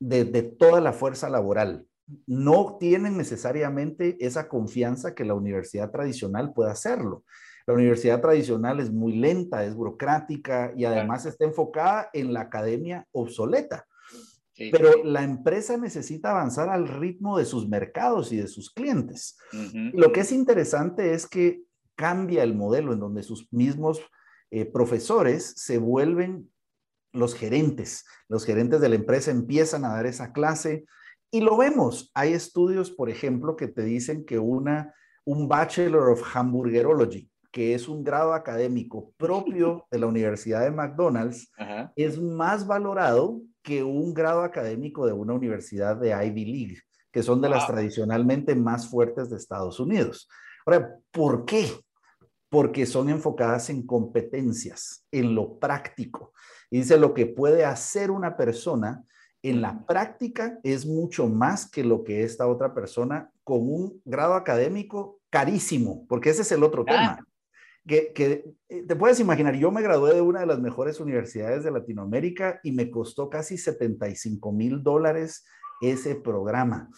de, 0.00 0.42
toda 0.42 0.80
la 0.80 0.92
fuerza 0.92 1.28
laboral. 1.28 1.86
No 2.26 2.76
tienen 2.80 3.16
necesariamente 3.16 4.16
esa 4.18 4.48
confianza 4.48 5.14
que 5.14 5.24
la 5.24 5.34
universidad 5.34 5.90
tradicional 5.90 6.52
pueda 6.52 6.72
hacerlo. 6.72 7.24
La 7.66 7.74
universidad 7.74 8.20
tradicional 8.20 8.80
es 8.80 8.90
muy 8.90 9.12
lenta, 9.12 9.64
es 9.64 9.74
burocrática 9.74 10.72
y 10.76 10.84
además 10.86 11.26
está 11.26 11.44
enfocada 11.44 12.10
en 12.12 12.32
la 12.32 12.40
academia 12.40 13.06
obsoleta. 13.12 13.86
Pero 14.72 15.04
la 15.04 15.22
empresa 15.22 15.78
necesita 15.78 16.32
avanzar 16.32 16.68
al 16.68 16.86
ritmo 16.88 17.38
de 17.38 17.46
sus 17.46 17.68
mercados 17.68 18.32
y 18.32 18.36
de 18.36 18.48
sus 18.48 18.70
clientes. 18.70 19.38
Lo 19.92 20.12
que 20.12 20.20
es 20.20 20.32
interesante 20.32 21.14
es 21.14 21.26
que 21.26 21.62
cambia 21.94 22.42
el 22.42 22.54
modelo 22.54 22.92
en 22.92 23.00
donde 23.00 23.22
sus 23.22 23.50
mismos 23.52 24.00
eh, 24.50 24.64
profesores 24.64 25.52
se 25.56 25.78
vuelven 25.78 26.50
los 27.12 27.34
gerentes, 27.34 28.04
los 28.28 28.44
gerentes 28.44 28.80
de 28.80 28.88
la 28.88 28.94
empresa 28.94 29.30
empiezan 29.30 29.84
a 29.84 29.94
dar 29.94 30.06
esa 30.06 30.32
clase 30.32 30.84
y 31.30 31.40
lo 31.40 31.56
vemos. 31.56 32.10
Hay 32.14 32.32
estudios, 32.32 32.90
por 32.90 33.10
ejemplo, 33.10 33.56
que 33.56 33.68
te 33.68 33.82
dicen 33.82 34.24
que 34.24 34.38
una, 34.38 34.94
un 35.24 35.48
Bachelor 35.48 36.10
of 36.10 36.22
Hamburgerology, 36.34 37.30
que 37.52 37.74
es 37.74 37.88
un 37.88 38.04
grado 38.04 38.32
académico 38.32 39.12
propio 39.16 39.86
de 39.90 39.98
la 39.98 40.06
Universidad 40.06 40.62
de 40.62 40.70
McDonald's, 40.70 41.52
es 41.96 42.20
más 42.20 42.66
valorado 42.66 43.40
que 43.62 43.82
un 43.82 44.14
grado 44.14 44.42
académico 44.42 45.06
de 45.06 45.12
una 45.12 45.34
universidad 45.34 45.96
de 45.96 46.10
Ivy 46.10 46.44
League, 46.44 46.78
que 47.12 47.22
son 47.22 47.40
de 47.40 47.48
las 47.48 47.66
tradicionalmente 47.66 48.54
más 48.54 48.88
fuertes 48.88 49.30
de 49.30 49.36
Estados 49.36 49.80
Unidos. 49.80 50.28
Ahora, 50.64 50.96
¿por 51.10 51.44
qué? 51.44 51.68
Porque 52.48 52.86
son 52.86 53.08
enfocadas 53.08 53.70
en 53.70 53.84
competencias, 53.86 55.06
en 55.10 55.34
lo 55.34 55.58
práctico. 55.58 56.32
Y 56.70 56.78
dice, 56.78 56.96
lo 56.96 57.14
que 57.14 57.26
puede 57.26 57.64
hacer 57.64 58.10
una 58.10 58.36
persona 58.36 59.04
en 59.42 59.60
la 59.60 59.84
práctica 59.86 60.58
es 60.62 60.86
mucho 60.86 61.28
más 61.28 61.68
que 61.70 61.82
lo 61.82 62.04
que 62.04 62.22
esta 62.22 62.46
otra 62.46 62.74
persona 62.74 63.30
con 63.42 63.60
un 63.60 64.00
grado 64.04 64.34
académico 64.34 65.20
carísimo, 65.30 66.06
porque 66.08 66.30
ese 66.30 66.42
es 66.42 66.52
el 66.52 66.62
otro 66.62 66.84
tema. 66.84 67.24
Que, 67.86 68.12
que, 68.12 68.44
eh, 68.68 68.84
te 68.86 68.94
puedes 68.94 69.18
imaginar, 69.20 69.56
yo 69.56 69.70
me 69.70 69.82
gradué 69.82 70.14
de 70.14 70.20
una 70.20 70.40
de 70.40 70.46
las 70.46 70.60
mejores 70.60 71.00
universidades 71.00 71.64
de 71.64 71.70
Latinoamérica 71.70 72.60
y 72.62 72.72
me 72.72 72.90
costó 72.90 73.30
casi 73.30 73.56
75 73.56 74.52
mil 74.52 74.82
dólares 74.82 75.44
ese 75.80 76.14
programa. 76.14 76.90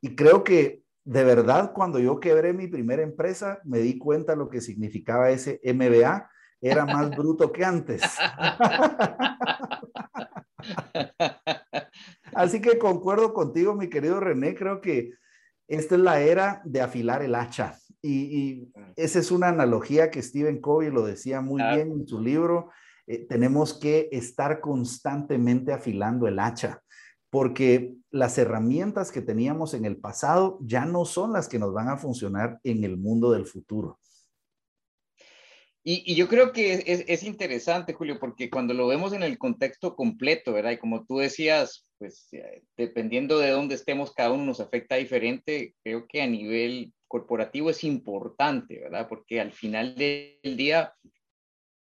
Y 0.00 0.14
creo 0.14 0.44
que 0.44 0.82
de 1.08 1.24
verdad, 1.24 1.72
cuando 1.72 1.98
yo 1.98 2.20
quebré 2.20 2.52
mi 2.52 2.66
primera 2.66 3.02
empresa, 3.02 3.60
me 3.64 3.78
di 3.78 3.96
cuenta 3.96 4.36
lo 4.36 4.50
que 4.50 4.60
significaba 4.60 5.30
ese 5.30 5.58
MBA 5.64 6.30
era 6.60 6.84
más 6.84 7.10
bruto 7.10 7.52
que 7.52 7.64
antes. 7.64 8.02
Así 12.34 12.60
que 12.60 12.78
concuerdo 12.78 13.32
contigo, 13.32 13.74
mi 13.74 13.88
querido 13.88 14.20
René, 14.20 14.54
creo 14.54 14.80
que 14.80 15.12
esta 15.66 15.94
es 15.96 16.00
la 16.00 16.20
era 16.20 16.62
de 16.64 16.80
afilar 16.80 17.22
el 17.22 17.34
hacha. 17.34 17.76
Y, 18.00 18.70
esa 18.96 19.18
es 19.18 19.30
una 19.30 19.48
analogía 19.48 20.10
que 20.10 20.22
Stephen 20.22 20.60
Covey 20.60 20.90
lo 20.90 21.04
decía 21.04 21.40
muy 21.40 21.62
bien 21.62 21.92
en 21.92 22.06
su 22.06 22.20
libro. 22.20 22.70
Eh, 23.06 23.26
tenemos 23.28 23.74
que 23.74 24.08
estar 24.12 24.60
constantemente 24.60 25.72
afilando 25.72 26.26
el 26.26 26.38
hacha, 26.38 26.82
porque 27.30 27.94
las 28.10 28.38
herramientas 28.38 29.12
que 29.12 29.20
teníamos 29.20 29.74
en 29.74 29.84
el 29.84 29.96
pasado 29.96 30.58
ya 30.62 30.84
no 30.84 31.04
son 31.04 31.32
las 31.32 31.48
que 31.48 31.58
nos 31.58 31.72
van 31.72 31.88
a 31.88 31.96
funcionar 31.96 32.60
en 32.64 32.84
el 32.84 32.96
mundo 32.96 33.32
del 33.32 33.46
futuro. 33.46 33.98
Y, 35.84 36.14
yo 36.14 36.28
creo 36.28 36.52
que 36.52 36.82
es, 36.86 37.22
interesante, 37.22 37.94
Julio, 37.94 38.18
porque 38.20 38.50
cuando 38.50 38.74
lo 38.74 38.86
vemos 38.86 39.12
en 39.12 39.22
el 39.22 39.38
contexto 39.38 39.96
completo, 39.96 40.52
¿verdad? 40.52 40.72
Y 40.72 40.78
como 40.78 41.06
tú 41.06 41.18
decías, 41.18 41.86
pues 41.98 42.28
eh, 42.32 42.62
dependiendo 42.76 43.38
de 43.38 43.50
dónde 43.50 43.74
estemos, 43.74 44.12
cada 44.12 44.32
uno 44.32 44.44
nos 44.44 44.60
afecta 44.60 44.96
diferente. 44.96 45.74
Creo 45.82 46.06
que 46.06 46.20
a 46.20 46.26
nivel 46.26 46.92
corporativo 47.06 47.70
es 47.70 47.84
importante, 47.84 48.80
¿verdad? 48.80 49.08
Porque 49.08 49.40
al 49.40 49.52
final 49.52 49.94
del 49.94 50.56
día, 50.56 50.92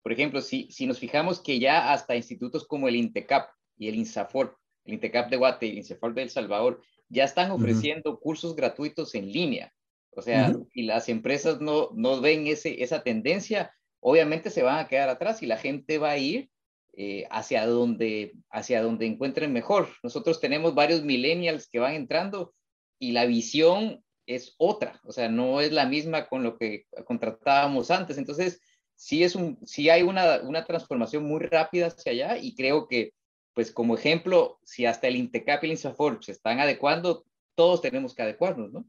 por 0.03 0.12
ejemplo, 0.12 0.43
si, 0.43 0.71
si 0.71 0.87
nos 0.87 0.99
fijamos 0.99 1.41
que 1.41 1.59
ya 1.59 1.93
hasta 1.93 2.17
institutos 2.17 2.67
como 2.67 2.88
el 2.88 2.97
INTECAP 2.97 3.49
y 3.79 3.88
el 3.88 3.95
INSAFOR 3.95 4.59
el 4.88 4.95
INTECAP 4.95 5.31
de 5.31 5.37
Guate 5.37 5.67
y 5.67 5.71
el 5.71 5.77
INCEFAL 5.79 6.14
de 6.14 6.23
El 6.23 6.31
Salvador, 6.31 6.83
ya 7.11 7.25
están 7.25 7.51
ofreciendo 7.51 8.19
cursos 8.19 8.57
gratuitos 8.57 9.14
en 9.14 9.31
línea. 9.31 9.73
O 10.12 10.23
sea, 10.23 10.53
y 10.73 10.83
las 10.83 11.09
empresas 11.09 11.61
no, 11.61 11.90
no 11.94 12.21
ven 12.21 12.47
ese, 12.47 12.83
esa 12.83 13.03
tendencia, 13.03 13.73
obviamente 14.01 14.51
se 14.51 14.62
van 14.62 14.79
a 14.79 14.88
quedar 14.88 15.09
atrás 15.09 15.42
y 15.42 15.47
la 15.47 15.57
gente 15.57 15.99
va 15.99 16.11
a 16.11 16.18
ir 16.18 16.51
eh, 16.94 17.27
hacia, 17.31 17.66
donde, 17.66 18.35
hacia 18.51 18.83
donde 18.83 19.07
encuentren 19.07 19.53
mejor. 19.53 19.88
Nosotros 20.03 20.40
tenemos 20.40 20.75
varios 20.75 21.05
millennials 21.05 21.68
que 21.68 21.79
van 21.79 21.94
entrando 21.94 22.55
y 22.99 23.12
la 23.12 23.27
visión 23.27 24.03
es 24.27 24.55
otra, 24.59 25.01
o 25.05 25.12
sea, 25.12 25.29
no 25.29 25.61
es 25.61 25.73
la 25.73 25.87
misma 25.87 26.27
con 26.27 26.42
lo 26.42 26.59
que 26.59 26.87
contratábamos 27.07 27.90
antes. 27.90 28.18
Entonces, 28.18 28.61
sí, 28.94 29.23
es 29.23 29.35
un, 29.37 29.59
sí 29.64 29.88
hay 29.88 30.03
una, 30.03 30.40
una 30.42 30.64
transformación 30.64 31.25
muy 31.25 31.40
rápida 31.40 31.87
hacia 31.87 32.12
allá 32.12 32.37
y 32.37 32.55
creo 32.55 32.88
que, 32.88 33.12
pues 33.55 33.73
como 33.73 33.94
ejemplo, 33.94 34.59
si 34.64 34.85
hasta 34.85 35.07
el 35.07 35.16
Intecap 35.16 35.62
y 35.62 35.66
el 35.68 35.73
Insafor 35.73 36.23
se 36.23 36.33
están 36.33 36.61
adecuando, 36.61 37.25
todos 37.55 37.81
tenemos 37.81 38.14
que 38.14 38.23
adecuarnos, 38.23 38.73
¿no? 38.73 38.85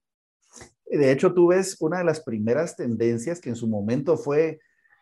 De 0.89 1.11
hecho, 1.11 1.33
tú 1.33 1.47
ves 1.47 1.77
una 1.79 1.99
de 1.99 2.03
las 2.03 2.21
primeras 2.21 2.75
tendencias 2.75 3.39
que 3.39 3.49
en 3.49 3.55
su 3.55 3.67
momento 3.67 4.17
fue 4.17 4.59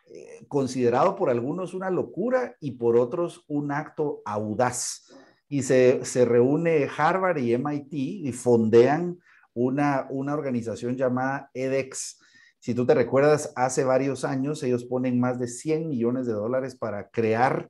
eh, 0.09 0.45
considerado 0.49 1.15
por 1.15 1.29
algunos 1.29 1.73
una 1.73 1.89
locura 1.89 2.55
y 2.59 2.71
por 2.71 2.97
otros 2.97 3.45
un 3.47 3.71
acto 3.71 4.21
audaz. 4.25 5.13
Y 5.47 5.63
se, 5.63 6.03
se 6.03 6.25
reúne 6.25 6.89
Harvard 6.95 7.37
y 7.37 7.57
MIT 7.57 7.93
y 7.93 8.31
fondean 8.33 9.17
una, 9.53 10.07
una 10.09 10.33
organización 10.33 10.97
llamada 10.97 11.49
edX. 11.53 12.19
Si 12.59 12.73
tú 12.73 12.85
te 12.85 12.93
recuerdas, 12.93 13.53
hace 13.55 13.85
varios 13.85 14.25
años 14.25 14.61
ellos 14.63 14.83
ponen 14.83 15.21
más 15.21 15.39
de 15.39 15.47
100 15.47 15.87
millones 15.87 16.25
de 16.27 16.33
dólares 16.33 16.75
para 16.75 17.09
crear 17.09 17.69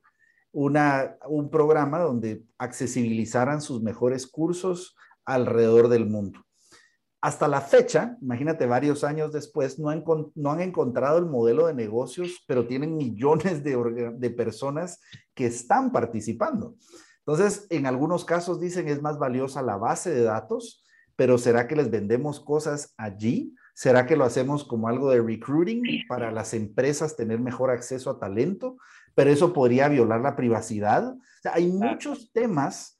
una, 0.50 1.16
un 1.28 1.50
programa 1.50 2.00
donde 2.00 2.42
accesibilizaran 2.58 3.60
sus 3.60 3.80
mejores 3.80 4.26
cursos 4.26 4.96
alrededor 5.24 5.88
del 5.88 6.06
mundo 6.06 6.47
hasta 7.20 7.48
la 7.48 7.60
fecha, 7.60 8.16
imagínate 8.20 8.66
varios 8.66 9.02
años 9.02 9.32
después, 9.32 9.78
no 9.78 9.90
han, 9.90 10.04
no 10.34 10.52
han 10.52 10.60
encontrado 10.60 11.18
el 11.18 11.26
modelo 11.26 11.66
de 11.66 11.74
negocios, 11.74 12.44
pero 12.46 12.66
tienen 12.66 12.96
millones 12.96 13.64
de, 13.64 14.12
de, 14.16 14.30
personas 14.30 15.00
que 15.34 15.46
están 15.46 15.90
participando. 15.90 16.76
Entonces, 17.18 17.66
en 17.70 17.86
algunos 17.86 18.24
casos 18.24 18.60
dicen 18.60 18.88
es 18.88 19.02
más 19.02 19.18
valiosa 19.18 19.62
la 19.62 19.76
base 19.76 20.10
de 20.10 20.22
datos, 20.22 20.84
pero 21.16 21.36
¿será 21.38 21.66
que 21.66 21.74
les 21.74 21.90
vendemos 21.90 22.38
cosas 22.38 22.94
allí? 22.96 23.54
¿Será 23.74 24.06
que 24.06 24.16
lo 24.16 24.24
hacemos 24.24 24.64
como 24.64 24.88
algo 24.88 25.10
de 25.10 25.20
recruiting 25.20 25.82
para 26.08 26.30
las 26.30 26.54
empresas 26.54 27.16
tener 27.16 27.40
mejor 27.40 27.70
acceso 27.70 28.10
a 28.10 28.18
talento? 28.20 28.76
Pero 29.16 29.30
eso 29.30 29.52
podría 29.52 29.88
violar 29.88 30.20
la 30.20 30.36
privacidad. 30.36 31.08
O 31.08 31.18
sea, 31.42 31.54
hay 31.54 31.66
muchos 31.72 32.32
temas 32.32 32.97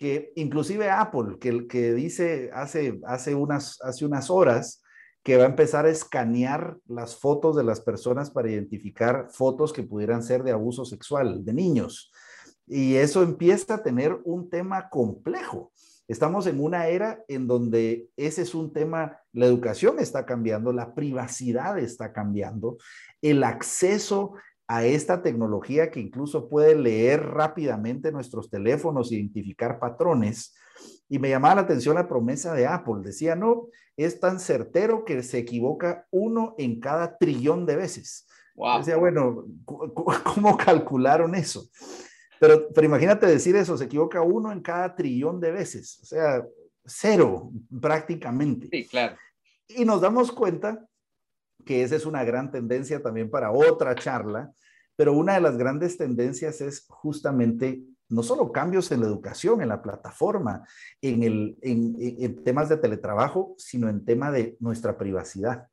que 0.00 0.32
inclusive 0.36 0.90
Apple, 0.90 1.36
que, 1.38 1.68
que 1.68 1.92
dice 1.92 2.50
hace, 2.54 2.98
hace, 3.06 3.34
unas, 3.34 3.78
hace 3.82 4.06
unas 4.06 4.30
horas 4.30 4.82
que 5.22 5.36
va 5.36 5.44
a 5.44 5.48
empezar 5.48 5.84
a 5.84 5.90
escanear 5.90 6.78
las 6.88 7.16
fotos 7.16 7.54
de 7.54 7.64
las 7.64 7.82
personas 7.82 8.30
para 8.30 8.50
identificar 8.50 9.28
fotos 9.30 9.74
que 9.74 9.82
pudieran 9.82 10.22
ser 10.22 10.42
de 10.42 10.52
abuso 10.52 10.86
sexual 10.86 11.44
de 11.44 11.52
niños. 11.52 12.10
Y 12.66 12.94
eso 12.94 13.22
empieza 13.22 13.74
a 13.74 13.82
tener 13.82 14.18
un 14.24 14.48
tema 14.48 14.88
complejo. 14.88 15.70
Estamos 16.08 16.46
en 16.46 16.60
una 16.64 16.88
era 16.88 17.22
en 17.28 17.46
donde 17.46 18.08
ese 18.16 18.40
es 18.42 18.54
un 18.54 18.72
tema, 18.72 19.18
la 19.34 19.44
educación 19.44 19.98
está 19.98 20.24
cambiando, 20.24 20.72
la 20.72 20.94
privacidad 20.94 21.78
está 21.78 22.14
cambiando, 22.14 22.78
el 23.20 23.44
acceso 23.44 24.32
a 24.70 24.84
esta 24.84 25.20
tecnología 25.20 25.90
que 25.90 25.98
incluso 25.98 26.48
puede 26.48 26.76
leer 26.76 27.26
rápidamente 27.26 28.12
nuestros 28.12 28.48
teléfonos, 28.48 29.10
identificar 29.10 29.80
patrones. 29.80 30.54
Y 31.08 31.18
me 31.18 31.28
llamaba 31.28 31.56
la 31.56 31.60
atención 31.62 31.96
la 31.96 32.06
promesa 32.06 32.54
de 32.54 32.68
Apple. 32.68 33.02
Decía, 33.02 33.34
no, 33.34 33.66
es 33.96 34.20
tan 34.20 34.38
certero 34.38 35.04
que 35.04 35.24
se 35.24 35.38
equivoca 35.38 36.06
uno 36.12 36.54
en 36.56 36.78
cada 36.78 37.18
trillón 37.18 37.66
de 37.66 37.74
veces. 37.74 38.28
Decía, 38.78 38.96
bueno, 38.96 39.44
¿cómo 39.64 40.56
calcularon 40.56 41.34
eso? 41.34 41.68
Pero, 42.38 42.68
pero 42.72 42.86
imagínate 42.86 43.26
decir 43.26 43.56
eso, 43.56 43.76
se 43.76 43.86
equivoca 43.86 44.22
uno 44.22 44.52
en 44.52 44.60
cada 44.60 44.94
trillón 44.94 45.40
de 45.40 45.50
veces. 45.50 45.98
O 46.00 46.06
sea, 46.06 46.46
cero 46.84 47.50
prácticamente. 47.80 48.68
Sí, 48.70 48.86
claro. 48.86 49.16
Y 49.66 49.84
nos 49.84 50.00
damos 50.00 50.30
cuenta 50.30 50.86
que 51.64 51.82
esa 51.82 51.96
es 51.96 52.06
una 52.06 52.24
gran 52.24 52.50
tendencia 52.50 53.02
también 53.02 53.30
para 53.30 53.52
otra 53.52 53.94
charla, 53.94 54.52
pero 54.96 55.12
una 55.12 55.34
de 55.34 55.40
las 55.40 55.56
grandes 55.56 55.96
tendencias 55.96 56.60
es 56.60 56.84
justamente 56.88 57.82
no 58.10 58.22
solo 58.22 58.52
cambios 58.52 58.90
en 58.90 59.00
la 59.00 59.06
educación, 59.06 59.62
en 59.62 59.68
la 59.68 59.80
plataforma, 59.80 60.66
en, 61.00 61.22
el, 61.22 61.56
en, 61.62 62.44
temas 62.44 62.68
de 62.68 62.76
teletrabajo, 62.76 63.54
sino 63.56 63.88
en 63.88 64.04
tema 64.04 64.30
de 64.32 64.56
nuestra 64.60 64.98
privacidad. 64.98 65.68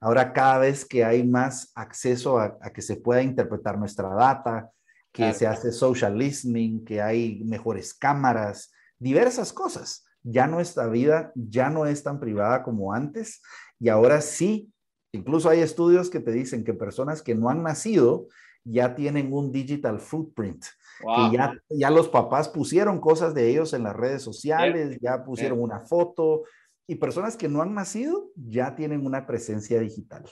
Ahora 0.00 0.32
cada 0.32 0.58
vez 0.58 0.84
que 0.84 1.04
hay 1.04 1.26
más 1.26 1.72
acceso 1.74 2.38
a, 2.38 2.58
que 2.72 2.80
se 2.80 2.96
pueda 2.96 3.22
interpretar 3.22 3.76
nuestra 3.76 4.08
data, 4.08 4.70
que 5.12 5.34
se 5.34 5.46
hace 5.46 5.72
social 5.72 6.16
listening, 6.16 6.84
que 6.84 7.02
hay 7.02 7.42
mejores 7.44 7.92
cámaras, 7.92 8.72
diversas 8.98 9.52
cosas. 9.52 10.06
Ya 10.22 10.46
nuestra 10.46 10.86
vida 10.86 11.32
ya 11.34 11.68
no 11.70 11.86
es 11.86 12.04
tan 12.04 12.20
privada 12.20 12.62
como 12.62 12.94
antes 12.94 13.42
y 13.80 13.88
ahora 13.88 14.20
sí 14.20 14.72
Incluso 15.12 15.48
hay 15.48 15.60
estudios 15.60 16.10
que 16.10 16.20
te 16.20 16.32
dicen 16.32 16.64
que 16.64 16.74
personas 16.74 17.22
que 17.22 17.34
no 17.34 17.48
han 17.48 17.62
nacido 17.62 18.28
ya 18.64 18.94
tienen 18.94 19.32
un 19.32 19.50
digital 19.50 20.00
footprint, 20.00 20.64
que 21.00 21.36
ya, 21.36 21.54
ya 21.68 21.90
los 21.90 22.08
papás 22.08 22.48
pusieron 22.48 23.00
cosas 23.00 23.34
de 23.34 23.50
ellos 23.50 23.72
en 23.72 23.84
las 23.84 23.96
redes 23.96 24.22
sociales, 24.22 24.98
ya 25.00 25.24
pusieron 25.24 25.60
una 25.60 25.80
foto, 25.80 26.44
y 26.86 26.96
personas 26.96 27.36
que 27.36 27.48
no 27.48 27.62
han 27.62 27.74
nacido 27.74 28.30
ya 28.34 28.74
tienen 28.74 29.06
una 29.06 29.26
presencia 29.26 29.80
digital. 29.80 30.24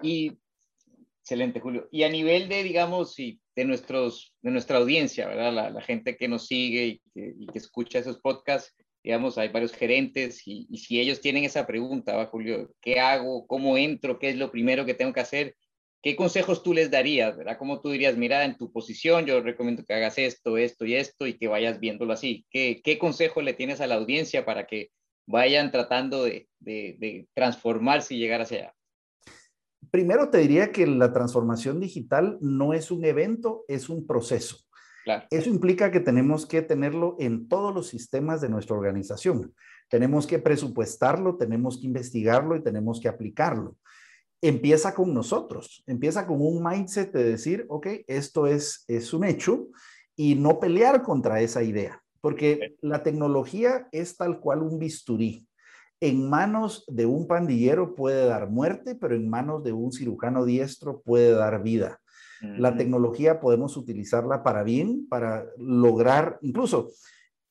Y, 0.00 0.38
excelente, 1.20 1.60
Julio. 1.60 1.88
Y 1.90 2.04
a 2.04 2.08
nivel 2.08 2.48
de, 2.48 2.62
digamos, 2.62 3.16
de, 3.16 3.64
nuestros, 3.64 4.34
de 4.40 4.50
nuestra 4.50 4.78
audiencia, 4.78 5.26
¿verdad? 5.28 5.72
La, 5.72 5.80
gente 5.82 6.16
que 6.16 6.28
nos 6.28 6.46
sigue 6.46 6.86
y 6.86 6.98
que, 7.12 7.34
y 7.38 7.46
que 7.46 7.58
escucha 7.58 7.98
esos 7.98 8.20
podcasts, 8.20 8.74
digamos, 9.02 9.36
hay 9.36 9.48
varios 9.48 9.72
gerentes 9.72 10.42
y, 10.46 10.66
si 10.76 11.00
ellos 11.00 11.20
tienen 11.20 11.44
esa 11.44 11.66
pregunta, 11.66 12.16
¿va, 12.16 12.26
Julio? 12.26 12.72
¿Qué 12.80 13.00
hago? 13.00 13.46
¿Cómo 13.46 13.76
entro? 13.76 14.18
¿Qué 14.18 14.30
es 14.30 14.36
lo 14.36 14.50
primero 14.50 14.84
que 14.84 14.94
tengo 14.94 15.12
que 15.12 15.20
hacer? 15.20 15.56
¿Qué 16.02 16.16
consejos 16.16 16.62
tú 16.62 16.72
les 16.72 16.90
darías? 16.90 17.36
¿verdad? 17.36 17.58
¿Cómo 17.58 17.80
tú 17.80 17.90
dirías, 17.90 18.16
mira, 18.16 18.44
en 18.44 18.56
tu 18.56 18.72
posición 18.72 19.26
yo 19.26 19.40
recomiendo 19.40 19.84
que 19.84 19.94
hagas 19.94 20.18
esto, 20.18 20.56
esto 20.56 20.84
y 20.84 20.94
esto 20.94 21.26
y 21.26 21.34
que 21.34 21.48
vayas 21.48 21.80
viéndolo 21.80 22.12
así? 22.12 22.46
¿Qué, 22.50 22.80
qué 22.82 22.98
consejo 22.98 23.42
le 23.42 23.54
tienes 23.54 23.80
a 23.80 23.86
la 23.86 23.96
audiencia 23.96 24.44
para 24.44 24.66
que 24.66 24.90
vayan 25.26 25.70
tratando 25.70 26.24
de, 26.24 26.48
de, 26.60 26.96
de 26.98 27.28
transformarse 27.34 28.14
y 28.14 28.18
llegar 28.18 28.40
hacia 28.40 28.58
allá? 28.58 28.74
Primero 29.90 30.30
te 30.30 30.38
diría 30.38 30.72
que 30.72 30.86
la 30.86 31.12
transformación 31.12 31.80
digital 31.80 32.38
no 32.40 32.72
es 32.72 32.90
un 32.90 33.04
evento, 33.04 33.64
es 33.68 33.88
un 33.88 34.06
proceso. 34.06 34.58
Eso 35.30 35.50
implica 35.50 35.90
que 35.90 36.00
tenemos 36.00 36.46
que 36.46 36.62
tenerlo 36.62 37.16
en 37.18 37.48
todos 37.48 37.74
los 37.74 37.88
sistemas 37.88 38.40
de 38.40 38.48
nuestra 38.48 38.76
organización. 38.76 39.54
Tenemos 39.88 40.26
que 40.26 40.38
presupuestarlo, 40.38 41.36
tenemos 41.36 41.78
que 41.78 41.86
investigarlo 41.86 42.56
y 42.56 42.62
tenemos 42.62 43.00
que 43.00 43.08
aplicarlo. 43.08 43.76
Empieza 44.40 44.94
con 44.94 45.14
nosotros, 45.14 45.84
empieza 45.86 46.26
con 46.26 46.40
un 46.40 46.62
mindset 46.64 47.12
de 47.12 47.24
decir, 47.24 47.66
ok, 47.68 47.86
esto 48.06 48.46
es, 48.46 48.84
es 48.88 49.12
un 49.12 49.24
hecho 49.24 49.68
y 50.16 50.34
no 50.34 50.58
pelear 50.58 51.02
contra 51.02 51.40
esa 51.40 51.62
idea, 51.62 52.02
porque 52.20 52.76
la 52.80 53.02
tecnología 53.02 53.88
es 53.92 54.16
tal 54.16 54.40
cual 54.40 54.62
un 54.62 54.78
bisturí. 54.78 55.46
En 56.00 56.28
manos 56.28 56.84
de 56.88 57.06
un 57.06 57.28
pandillero 57.28 57.94
puede 57.94 58.26
dar 58.26 58.50
muerte, 58.50 58.96
pero 58.96 59.14
en 59.14 59.28
manos 59.28 59.62
de 59.62 59.72
un 59.72 59.92
cirujano 59.92 60.44
diestro 60.44 61.00
puede 61.02 61.30
dar 61.30 61.62
vida. 61.62 62.01
La 62.42 62.76
tecnología 62.76 63.40
podemos 63.40 63.76
utilizarla 63.76 64.42
para 64.42 64.64
bien, 64.64 65.06
para 65.08 65.46
lograr 65.58 66.38
incluso 66.42 66.90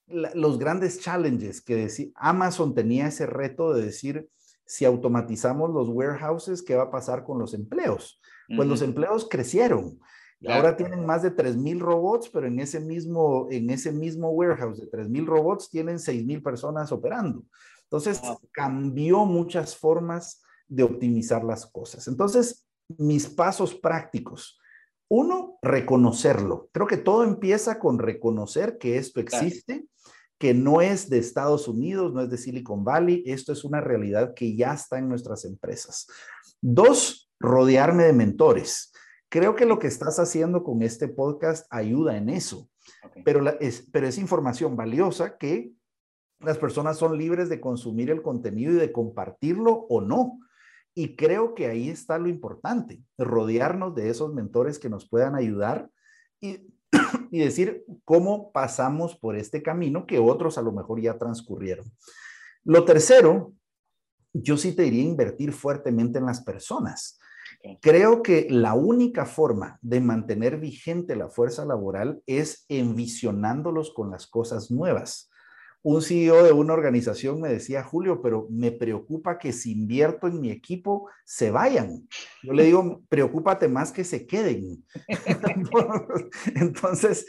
los 0.08 0.60
grandes 0.60 1.00
challenges 1.00 1.62
que 1.62 1.76
decir, 1.76 2.12
Amazon 2.16 2.76
tenía 2.76 3.08
ese 3.08 3.26
reto 3.26 3.74
de 3.74 3.86
decir, 3.86 4.28
si 4.66 4.84
automatizamos 4.84 5.70
los 5.70 5.88
warehouses, 5.88 6.62
¿qué 6.62 6.76
va 6.76 6.84
a 6.84 6.92
pasar 6.92 7.24
con 7.24 7.40
los 7.40 7.54
empleos? 7.54 8.20
Pues 8.56 8.68
los 8.68 8.82
empleos 8.82 9.28
crecieron. 9.30 10.00
Ahora 10.48 10.76
tienen 10.76 11.06
más 11.06 11.22
de 11.22 11.36
3.000 11.36 11.80
robots, 11.80 12.30
pero 12.30 12.48
en 12.48 12.60
ese 12.60 12.80
mismo, 12.80 13.48
en 13.52 13.70
ese 13.70 13.92
mismo 13.92 14.32
warehouse 14.32 14.82
de 14.82 14.90
3.000 14.90 15.26
robots 15.26 15.70
tienen 15.70 15.98
6.000 15.98 16.42
personas 16.42 16.92
operando. 16.92 17.44
Entonces, 17.84 18.22
cambió 18.52 19.26
muchas 19.26 19.76
formas 19.76 20.42
de 20.68 20.84
optimizar 20.84 21.44
las 21.44 21.66
cosas. 21.66 22.08
Entonces, 22.08 22.66
mis 22.98 23.28
pasos 23.28 23.76
prácticos. 23.76 24.61
Uno, 25.14 25.58
reconocerlo. 25.62 26.70
Creo 26.72 26.88
que 26.88 26.96
todo 26.96 27.26
empieza 27.26 27.80
con 27.80 28.00
reconocer 28.00 28.78
que 28.78 28.96
esto 28.96 29.20
existe, 29.20 29.86
que 30.38 30.54
no 30.54 30.80
es 30.80 31.10
de 31.10 31.18
Estados 31.18 31.68
Unidos, 31.68 32.14
no 32.14 32.22
es 32.22 32.30
de 32.30 32.38
Silicon 32.38 32.86
Valley, 32.86 33.22
esto 33.26 33.52
es 33.52 33.66
una 33.66 33.82
realidad 33.82 34.34
que 34.34 34.56
ya 34.56 34.74
está 34.74 35.00
en 35.00 35.10
nuestras 35.10 35.44
empresas. 35.44 36.08
Dos, 36.62 37.30
rodearme 37.42 38.06
de 38.06 38.14
mentores. 38.14 38.94
Creo 39.28 39.54
que 39.54 39.66
lo 39.66 39.80
que 39.80 39.88
estás 39.88 40.18
haciendo 40.18 40.64
con 40.64 40.82
este 40.82 41.10
podcast 41.10 41.68
ayuda 41.72 42.16
en 42.16 42.30
eso. 42.30 42.70
pero, 43.26 43.46
es, 43.60 43.90
pero 43.92 44.08
es 44.08 44.18
información 44.18 44.78
valiosa 44.78 45.38
que 45.38 45.74
las 46.40 46.58
personas 46.58 46.98
son 46.98 47.18
libres 47.18 47.50
de 47.50 47.60
consumir 47.60 48.12
el 48.12 48.22
contenido 48.22 48.72
y 48.72 48.78
de 48.78 48.94
compartirlo 48.94 49.74
o 49.90 50.00
no. 50.00 50.40
Y 50.94 51.16
creo 51.16 51.56
que 51.56 51.68
ahí 51.68 51.90
está 51.90 52.18
lo 52.18 52.28
importante, 52.28 53.02
rodearnos 53.18 53.96
de 53.96 54.10
esos 54.10 54.34
mentores 54.34 54.78
que 54.78 54.90
nos 54.90 55.08
puedan 55.08 55.36
ayudar 55.36 55.90
y, 56.40 56.68
y 57.32 57.40
decir 57.40 57.86
cómo 58.04 58.52
pasamos 58.52 59.16
por 59.16 59.36
este 59.36 59.64
camino 59.64 60.06
que 60.06 60.20
otros 60.20 60.58
a 60.58 60.62
lo 60.62 60.72
mejor 60.72 61.02
ya 61.02 61.18
transcurrieron. 61.18 61.92
Lo 62.64 62.86
tercero, 62.86 63.54
yo 64.34 64.58
sí 64.58 64.74
te 64.74 64.84
diría 64.84 65.04
invertir 65.04 65.52
fuertemente 65.52 66.20
en 66.20 66.26
las 66.26 66.42
personas. 66.42 67.20
Creo 67.82 68.24
que 68.24 68.48
la 68.50 68.74
única 68.74 69.26
forma 69.26 69.78
de 69.82 70.00
mantener 70.00 70.58
vigente 70.60 71.16
la 71.16 71.30
fuerza 71.30 71.66
laboral 71.66 72.22
es 72.26 72.66
envisionándolos 72.70 73.94
con 73.94 74.12
las 74.12 74.28
cosas 74.28 74.72
nuevas 74.72 75.31
un 75.84 76.02
CEO 76.02 76.44
de 76.44 76.52
una 76.52 76.74
organización 76.74 77.42
me 77.42 77.50
decía, 77.50 77.84
Julio, 77.84 78.22
pero 78.22 78.48
me 78.50 78.72
preocupa 78.72 79.38
que 79.38 79.52
si 79.52 79.72
invierto 79.72 80.28
en 80.28 80.40
mi 80.40 80.52
equipo, 80.52 81.10
se 81.26 81.50
vayan. 81.50 82.08
Yo 82.44 82.54
le 82.54 82.66
digo, 82.66 83.02
preocúpate 83.10 83.68
más 83.68 83.92
que 83.92 84.04
se 84.04 84.28
queden. 84.28 84.86
Entonces, 86.56 87.26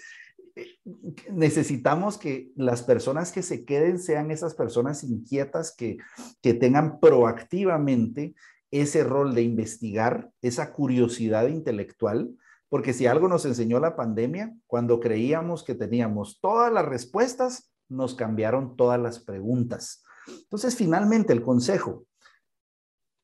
necesitamos 1.31 2.19
que 2.19 2.51
las 2.55 2.83
personas 2.83 3.33
que 3.33 3.43
se 3.43 3.65
queden 3.65 3.99
sean 3.99 4.31
esas 4.31 4.55
personas 4.55 5.03
inquietas 5.03 5.75
que, 5.75 5.97
que 6.43 6.53
tengan 6.53 7.01
proactivamente 7.01 8.35
ese 8.71 9.05
rol 9.05 9.35
de 9.35 9.43
investigar, 9.43 10.31
esa 10.43 10.73
curiosidad 10.73 11.49
intelectual, 11.49 12.37
porque 12.69 12.93
si 12.93 13.07
algo 13.07 13.29
nos 13.29 13.45
enseñó 13.45 13.81
la 13.81 13.97
pandemia, 13.97 14.55
cuando 14.67 14.99
creíamos 14.99 15.63
que 15.63 15.75
teníamos 15.75 16.41
todas 16.41 16.73
las 16.73 16.87
respuestas, 16.87 17.72
nos 17.89 18.15
cambiaron 18.15 18.77
todas 18.77 19.01
las 19.01 19.19
preguntas. 19.19 20.03
Entonces, 20.27 20.77
finalmente, 20.77 21.33
el 21.33 21.43
consejo, 21.43 22.07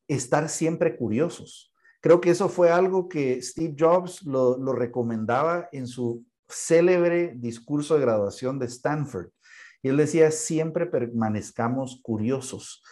estar 0.09 0.49
siempre 0.49 0.97
curiosos. 0.97 1.73
Creo 2.01 2.21
que 2.21 2.31
eso 2.31 2.49
fue 2.49 2.71
algo 2.71 3.09
que 3.09 3.43
Steve 3.43 3.75
Jobs 3.79 4.23
lo, 4.25 4.57
recomendaba 4.73 5.69
en 5.73 5.87
su 5.87 6.25
célebre 6.49 7.35
discurso 7.37 7.95
de 7.95 8.01
graduación 8.01 8.59
de 8.59 8.67
Stanford. 8.67 9.29
Y 9.83 9.89
él 9.89 9.97
decía, 9.97 10.31
siempre 10.31 10.87
permanezcamos 10.87 12.01
curiosos. 12.03 12.83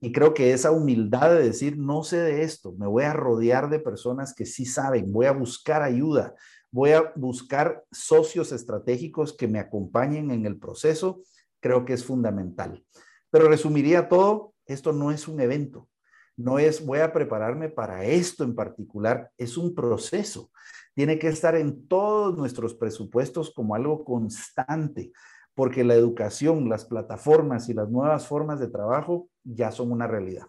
Y 0.00 0.12
creo 0.12 0.34
que 0.34 0.52
esa 0.52 0.72
humildad 0.72 1.30
de 1.30 1.42
decir, 1.42 1.78
no 1.78 2.02
sé 2.02 2.18
de 2.18 2.42
esto, 2.42 2.72
me 2.72 2.86
voy 2.86 3.04
a 3.04 3.14
rodear 3.14 3.70
de 3.70 3.80
personas 3.80 4.34
que 4.34 4.44
sí 4.44 4.66
saben, 4.66 5.10
voy 5.12 5.26
a 5.26 5.32
buscar 5.32 5.82
ayuda, 5.82 6.34
voy 6.76 6.90
a 6.90 7.10
buscar 7.16 7.86
socios 7.90 8.52
estratégicos 8.52 9.34
que 9.34 9.48
me 9.48 9.58
acompañen 9.58 10.30
en 10.30 10.44
el 10.44 10.58
proceso, 10.58 11.22
creo 11.58 11.86
que 11.86 11.94
es 11.94 12.04
fundamental. 12.04 12.84
Pero 13.30 13.48
resumiría 13.48 14.10
todo, 14.10 14.52
esto 14.66 14.92
no 14.92 15.10
es 15.10 15.26
un 15.26 15.40
evento, 15.40 15.88
no 16.36 16.58
es 16.58 16.84
voy 16.84 16.98
a 16.98 17.14
prepararme 17.14 17.70
para 17.70 18.04
esto 18.04 18.44
en 18.44 18.54
particular, 18.54 19.30
es 19.38 19.56
un 19.56 19.74
proceso. 19.74 20.50
Tiene 20.94 21.18
que 21.18 21.28
estar 21.28 21.56
en 21.56 21.88
todos 21.88 22.36
nuestros 22.36 22.74
presupuestos 22.74 23.54
como 23.54 23.74
algo 23.74 24.04
constante, 24.04 25.12
porque 25.54 25.82
la 25.82 25.94
educación, 25.94 26.68
las 26.68 26.84
plataformas 26.84 27.70
y 27.70 27.72
las 27.72 27.88
nuevas 27.88 28.26
formas 28.26 28.60
de 28.60 28.68
trabajo 28.68 29.30
ya 29.44 29.72
son 29.72 29.92
una 29.92 30.06
realidad. 30.06 30.46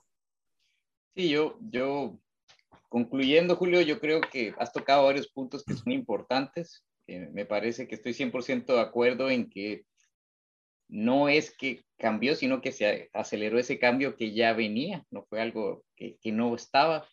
Sí, 1.16 1.30
yo, 1.30 1.58
yo 1.62 2.20
Concluyendo, 2.90 3.56
Julio, 3.58 3.82
yo 3.82 4.00
creo 4.00 4.22
que 4.22 4.54
has 4.58 4.72
tocado 4.72 5.06
varios 5.06 5.28
puntos 5.28 5.64
que 5.66 5.74
son 5.74 5.92
importantes. 5.92 6.84
me 7.08 7.46
parece 7.46 7.88
que 7.88 7.96
estoy 7.96 8.14
100% 8.14 8.66
de 8.66 8.80
acuerdo 8.80 9.30
en 9.30 9.50
que 9.50 9.86
no 10.88 11.28
es 11.28 11.56
que 11.56 11.84
cambió, 11.98 12.36
sino 12.36 12.62
que 12.62 12.72
se 12.72 13.10
aceleró 13.14 13.60
ese 13.60 13.78
cambio 13.80 14.16
que 14.16 14.34
ya 14.34 14.54
venía, 14.54 15.06
no 15.12 15.24
fue 15.24 15.42
algo 15.42 15.84
que, 15.96 16.18
no 16.32 16.56
estaba. 16.56 17.08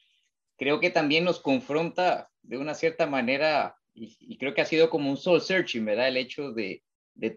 Creo 0.56 0.78
que 0.78 0.90
también 0.90 1.24
nos 1.24 1.40
confronta 1.40 2.30
de 2.42 2.58
una 2.58 2.74
cierta 2.74 3.06
manera, 3.06 3.76
y, 3.94 4.38
creo 4.38 4.54
que 4.54 4.60
ha 4.60 4.66
sido 4.66 4.90
como 4.90 5.10
un 5.10 5.16
soul 5.16 5.40
searching, 5.40 5.84
¿verdad? 5.84 6.08
El 6.08 6.16
hecho 6.18 6.52
de, 6.52 6.82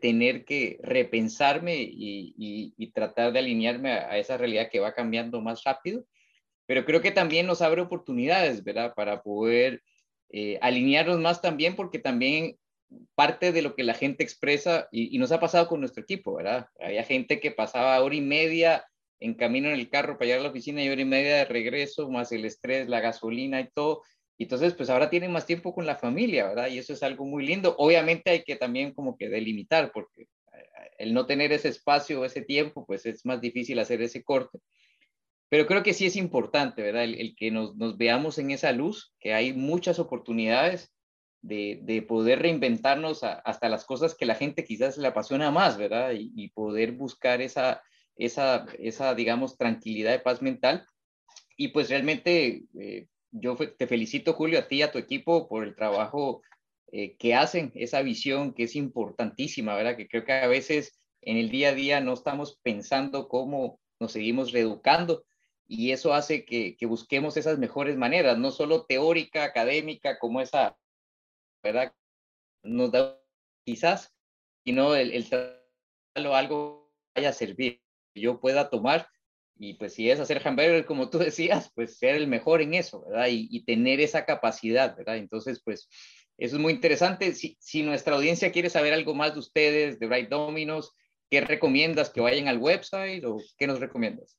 tener 0.01 0.45
que 0.45 0.79
repensarme 0.81 1.77
y, 1.79 2.91
tratar 2.93 3.31
de 3.33 3.39
alinearme 3.39 3.93
a, 3.93 4.17
esa 4.17 4.37
realidad 4.37 4.69
que 4.71 4.79
va 4.79 4.93
cambiando 4.93 5.41
más 5.41 5.63
rápido 5.63 6.05
pero 6.67 6.85
creo 6.85 7.01
que 7.01 7.11
también 7.11 7.47
nos 7.47 7.61
abre 7.61 7.81
oportunidades, 7.81 8.63
¿verdad? 8.63 8.93
Para 8.95 9.23
poder 9.23 9.81
eh, 10.29 10.59
alinearnos 10.61 11.19
más 11.19 11.41
también, 11.41 11.75
porque 11.75 11.97
también 11.97 12.57
parte 13.15 13.51
de 13.51 13.61
lo 13.61 13.75
que 13.75 13.83
la 13.83 13.93
gente 13.93 14.23
expresa, 14.23 14.87
y, 14.91 15.17
nos 15.17 15.31
ha 15.31 15.39
pasado 15.39 15.67
con 15.67 15.79
nuestro 15.79 16.03
equipo, 16.03 16.35
¿verdad? 16.35 16.67
Había 16.79 17.03
gente 17.03 17.39
que 17.39 17.51
pasaba 17.51 17.99
hora 18.01 18.15
y 18.15 18.21
media 18.21 18.85
en 19.19 19.33
camino 19.33 19.69
en 19.69 19.75
el 19.75 19.89
carro 19.89 20.17
para 20.17 20.27
llegar 20.27 20.41
a 20.41 20.43
la 20.43 20.49
oficina 20.49 20.83
y 20.83 20.89
hora 20.89 21.01
y 21.01 21.05
media 21.05 21.37
de 21.37 21.45
regreso, 21.45 22.09
más 22.09 22.31
el 22.31 22.45
estrés, 22.45 22.87
la 22.87 22.99
gasolina 22.99 23.61
y 23.61 23.69
todo. 23.73 24.03
Y 24.37 24.43
entonces, 24.43 24.73
pues 24.73 24.89
ahora 24.89 25.09
tienen 25.09 25.31
más 25.31 25.45
tiempo 25.45 25.73
con 25.73 25.85
la 25.85 25.95
familia, 25.95 26.47
¿verdad? 26.47 26.67
Y 26.67 26.77
eso 26.77 26.93
es 26.93 27.01
algo 27.01 27.25
muy 27.25 27.45
lindo. 27.45 27.75
Obviamente 27.79 28.29
hay 28.29 28.43
que 28.43 28.55
también 28.55 28.93
como 28.93 29.17
que 29.17 29.29
delimitar, 29.29 29.91
porque 29.91 30.23
eh, 30.23 30.27
el 30.99 31.13
no 31.13 31.25
tener 31.25 31.51
ese 31.51 31.69
espacio, 31.69 32.23
ese 32.23 32.41
tiempo, 32.41 32.85
pues 32.85 33.05
es 33.05 33.25
más 33.25 33.41
difícil 33.41 33.79
hacer 33.79 34.01
ese 34.01 34.23
corte. 34.23 34.59
Pero 35.49 35.65
creo 35.65 35.83
que 35.83 35.93
sí 35.93 36.05
es 36.05 36.15
importante, 36.15 36.81
¿verdad? 36.81 37.03
El, 37.03 37.35
que 37.35 37.51
nos, 37.51 37.75
veamos 37.97 38.37
en 38.37 38.51
esa 38.51 38.71
luz, 38.73 39.13
que 39.19 39.33
hay 39.33 39.53
muchas 39.53 39.99
oportunidades 39.99 40.91
de, 41.41 42.05
poder 42.07 42.39
reinventarnos 42.39 43.23
hasta 43.23 43.69
las 43.69 43.85
cosas 43.85 44.15
que 44.15 44.25
la 44.25 44.35
gente 44.35 44.65
quizás 44.65 44.97
le 44.97 45.07
apasiona 45.07 45.51
más, 45.51 45.77
¿verdad? 45.77 46.11
Y, 46.13 46.49
poder 46.49 46.91
buscar 46.91 47.41
esa, 47.41 47.81
esa, 48.17 48.65
esa, 48.79 49.15
digamos, 49.15 49.57
tranquilidad 49.57 50.11
de 50.11 50.19
paz 50.19 50.41
mental. 50.41 50.85
Y 51.55 51.69
pues 51.69 51.89
realmente 51.89 52.63
eh, 52.79 53.07
yo 53.31 53.55
te 53.55 53.87
felicito, 53.87 54.33
Julio, 54.33 54.59
a 54.59 54.67
ti 54.67 54.77
y 54.77 54.81
a 54.81 54.91
tu 54.91 54.97
equipo 54.97 55.47
por 55.47 55.63
el 55.63 55.75
trabajo 55.75 56.41
eh, 56.91 57.15
que 57.17 57.35
hacen, 57.35 57.71
esa 57.75 58.01
visión 58.01 58.53
que 58.53 58.63
es 58.63 58.75
importantísima, 58.75 59.75
¿verdad? 59.75 59.95
Que 59.95 60.07
creo 60.07 60.25
que 60.25 60.33
a 60.33 60.47
veces 60.47 60.99
en 61.21 61.37
el 61.37 61.49
día 61.49 61.69
a 61.69 61.73
día 61.73 62.01
no 62.01 62.13
estamos 62.13 62.59
pensando 62.63 63.27
cómo 63.27 63.79
nos 63.99 64.11
seguimos 64.11 64.51
reeducando 64.51 65.23
y 65.67 65.91
eso 65.91 66.13
hace 66.13 66.45
que, 66.45 66.77
busquemos 66.87 67.37
esas 67.37 67.59
mejores 67.59 67.97
maneras, 67.97 68.37
no 68.37 68.51
solo 68.51 68.85
teórica, 68.85 69.43
académica, 69.43 70.17
como 70.19 70.41
esa, 70.41 70.77
¿verdad? 71.63 71.93
Nos 72.63 72.91
da 72.91 73.19
quizás, 73.65 74.13
sino 74.63 74.95
el, 74.95 75.11
el 75.11 76.25
algo 76.27 76.91
vaya 77.15 77.29
a 77.29 77.33
servir, 77.33 77.81
que 78.13 78.21
yo 78.21 78.39
pueda 78.39 78.69
tomar 78.69 79.09
y 79.59 79.73
pues 79.73 79.93
si 79.93 80.09
es 80.09 80.19
hacer 80.19 80.41
hamburger 80.45 80.85
como 80.85 81.09
tú 81.09 81.17
decías, 81.19 81.71
pues 81.73 81.97
ser 81.97 82.15
el 82.15 82.27
mejor 82.27 82.61
en 82.61 82.73
eso, 82.73 83.03
¿verdad? 83.05 83.27
Y, 83.29 83.63
tener 83.65 83.99
esa 83.99 84.25
capacidad, 84.25 84.95
¿verdad? 84.95 85.17
Entonces, 85.17 85.61
pues 85.63 85.89
eso 86.37 86.55
es 86.55 86.61
muy 86.61 86.73
interesante. 86.73 87.33
Si, 87.33 87.57
si 87.59 87.81
nuestra 87.83 88.15
audiencia 88.15 88.51
quiere 88.51 88.69
saber 88.69 88.93
algo 88.93 89.15
más 89.15 89.33
de 89.33 89.39
ustedes, 89.39 89.99
de 89.99 90.07
Bright 90.07 90.29
Dominos, 90.29 90.93
¿Qué 91.29 91.41
recomiendas? 91.41 92.09
¿Que 92.09 92.21
vayan 92.21 92.47
al 92.47 92.57
website 92.59 93.23
o 93.25 93.37
qué 93.57 93.67
nos 93.67 93.79
recomiendas? 93.79 94.37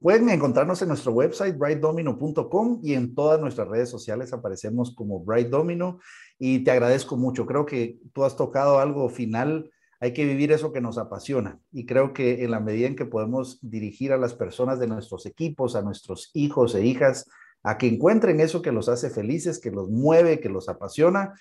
pueden 0.00 0.30
encontrarnos 0.30 0.80
en 0.80 0.88
nuestro 0.88 1.12
website, 1.12 1.58
brightdomino.com 1.58 2.80
y 2.82 2.94
en 2.94 3.14
todas 3.14 3.38
nuestras 3.38 3.68
redes 3.68 3.90
sociales 3.90 4.32
aparecemos 4.32 4.94
como 4.94 5.20
Bright 5.20 5.48
Domino 5.48 5.98
y 6.38 6.64
te 6.64 6.70
agradezco 6.70 7.18
mucho. 7.18 7.44
Creo 7.44 7.66
que 7.66 7.98
tú 8.14 8.24
has 8.24 8.36
tocado 8.36 8.78
algo 8.78 9.10
final. 9.10 9.70
Hay 10.00 10.14
que 10.14 10.24
vivir 10.24 10.50
eso 10.50 10.72
que 10.72 10.80
nos 10.80 10.96
apasiona 10.96 11.60
y 11.72 11.84
creo 11.84 12.14
que 12.14 12.42
en 12.42 12.50
la 12.50 12.60
medida 12.60 12.86
en 12.86 12.96
que 12.96 13.04
podemos 13.04 13.58
dirigir 13.60 14.12
a 14.12 14.18
las 14.18 14.32
personas 14.32 14.78
de 14.78 14.86
nuestros 14.86 15.26
equipos, 15.26 15.76
a 15.76 15.82
nuestros 15.82 16.30
hijos 16.32 16.74
e 16.74 16.86
hijas, 16.86 17.28
a 17.62 17.76
que 17.76 17.86
encuentren 17.86 18.40
eso 18.40 18.62
que 18.62 18.72
los 18.72 18.88
hace 18.88 19.10
felices, 19.10 19.60
que 19.60 19.70
los 19.70 19.90
mueve, 19.90 20.40
que 20.40 20.48
los 20.48 20.70
apasiona, 20.70 21.34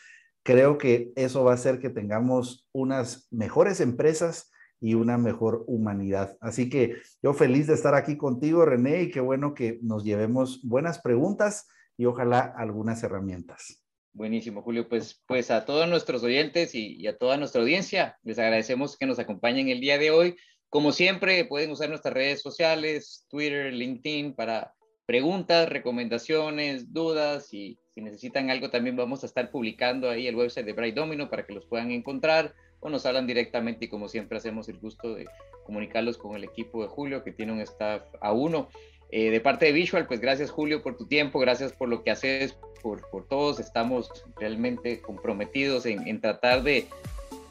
creo 0.43 0.77
que 0.77 1.13
eso 1.15 1.43
va 1.45 1.51
a 1.51 1.55
hacer 1.55 1.79
que 1.79 1.89
tengamos 1.89 2.67
unas 2.73 3.27
mejores 3.31 3.79
empresas 3.79 4.52
y 4.83 4.95
una 4.95 5.17
mejor 5.17 5.63
humanidad. 5.65 6.37
Así 6.41 6.69
que 6.69 6.97
yo 7.21 7.33
feliz 7.33 7.67
de 7.67 7.73
estar 7.73 7.95
aquí 7.95 8.17
contigo, 8.17 8.65
René, 8.65 9.03
y 9.03 9.11
qué 9.11 9.21
bueno 9.21 9.53
que 9.53 9.79
nos 9.81 10.03
llevemos 10.03 10.61
buenas 10.61 10.99
preguntas 10.99 11.69
y 11.95 12.03
ojalá 12.03 12.53
algunas 12.57 13.01
herramientas. 13.01 13.81
Buenísimo, 14.11 14.61
Julio. 14.61 14.89
Pues, 14.89 15.23
pues 15.25 15.51
a 15.51 15.63
todos 15.63 15.87
nuestros 15.87 16.21
oyentes 16.23 16.75
y, 16.75 17.07
a 17.07 17.17
toda 17.17 17.37
nuestra 17.37 17.61
audiencia, 17.61 18.17
les 18.23 18.37
agradecemos 18.37 18.97
que 18.97 19.05
nos 19.05 19.19
acompañen 19.19 19.69
el 19.69 19.79
día 19.79 19.97
de 19.97 20.11
hoy. 20.11 20.35
Como 20.67 20.91
siempre, 20.91 21.45
pueden 21.45 21.71
usar 21.71 21.87
nuestras 21.87 22.13
redes 22.13 22.41
sociales, 22.41 23.25
Twitter, 23.29 23.71
LinkedIn, 23.71 24.35
para 24.35 24.73
preguntas, 25.05 25.69
recomendaciones, 25.69 26.91
dudas 26.91 27.53
y 27.53 27.79
si 27.93 28.01
necesitan 28.01 28.49
algo 28.49 28.69
también 28.69 28.95
vamos 28.95 29.23
a 29.23 29.27
estar 29.27 29.49
publicando 29.51 30.09
ahí 30.09 30.27
el 30.27 30.35
website 30.35 30.65
de 30.65 30.73
Bright 30.73 30.95
Domino 30.95 31.29
para 31.29 31.45
que 31.45 31.53
los 31.53 31.65
puedan 31.67 31.91
encontrar 31.91 32.53
o 32.83 32.89
nos 32.89 33.05
hablan 33.05 33.25
directamente 33.25 33.85
y 33.85 33.87
como 33.87 34.07
siempre 34.07 34.37
hacemos 34.37 34.67
el 34.69 34.77
gusto 34.77 35.15
de 35.15 35.25
comunicarlos 35.65 36.17
con 36.17 36.35
el 36.35 36.43
equipo 36.43 36.83
de 36.83 36.89
Julio 36.89 37.23
que 37.23 37.31
tiene 37.31 37.53
un 37.53 37.61
staff 37.61 38.03
a 38.21 38.31
uno. 38.33 38.69
Eh, 39.09 39.29
de 39.29 39.39
parte 39.39 39.67
de 39.67 39.71
Visual, 39.71 40.07
pues 40.07 40.19
gracias 40.19 40.49
Julio 40.49 40.81
por 40.81 40.97
tu 40.97 41.05
tiempo, 41.05 41.39
gracias 41.39 41.71
por 41.71 41.87
lo 41.87 42.03
que 42.03 42.11
haces, 42.11 42.57
por, 42.81 43.07
por 43.09 43.27
todos. 43.27 43.59
Estamos 43.59 44.11
realmente 44.37 45.01
comprometidos 45.01 45.85
en, 45.85 46.07
en, 46.07 46.19
tratar 46.19 46.63
de 46.63 46.87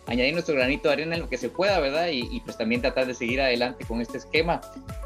añadir 0.07 0.33
nuestro 0.33 0.55
granito 0.55 0.89
de 0.89 0.95
arena 0.95 1.15
en 1.15 1.23
lo 1.23 1.29
que 1.29 1.39
se 1.39 1.49
pueda, 1.49 1.79
¿verdad? 1.79 2.09
Y, 2.11 2.41
pues 2.41 2.59
también 2.59 2.81
tratar 2.81 3.07
de 3.07 3.15
seguir 3.15 3.41
adelante 3.41 3.85
con 3.87 4.01
este 4.01 4.19
esquema. 4.19 4.61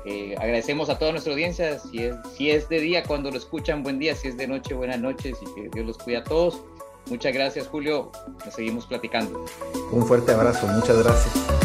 Eh, 0.07 0.35
agradecemos 0.39 0.89
a 0.89 0.99
toda 0.99 1.13
nuestra 1.13 1.33
audiencia, 1.33 1.79
si 1.79 2.05
es, 2.05 2.17
si 2.37 2.51
es 2.51 2.69
de 2.69 2.81
día 2.81 3.03
cuando 3.03 3.31
lo 3.31 3.37
escuchan, 3.37 3.83
buen 3.83 3.99
día, 3.99 4.15
si 4.15 4.29
es 4.29 4.37
de 4.37 4.47
noche, 4.47 4.75
buenas 4.75 4.99
noches 4.99 5.37
y 5.43 5.55
que 5.55 5.69
Dios 5.69 5.87
los 5.87 5.99
cuida 5.99 6.21
a 6.21 6.25
todos. 6.25 6.63
Muchas 7.09 7.33
gracias, 7.33 7.67
Julio. 7.69 8.11
Nos 8.45 8.55
seguimos 8.55 8.87
platicando. 8.87 9.45
Un 9.93 10.07
fuerte 10.07 10.33
abrazo. 10.33 10.67
Muchas 10.67 10.99
gracias. 10.99 11.56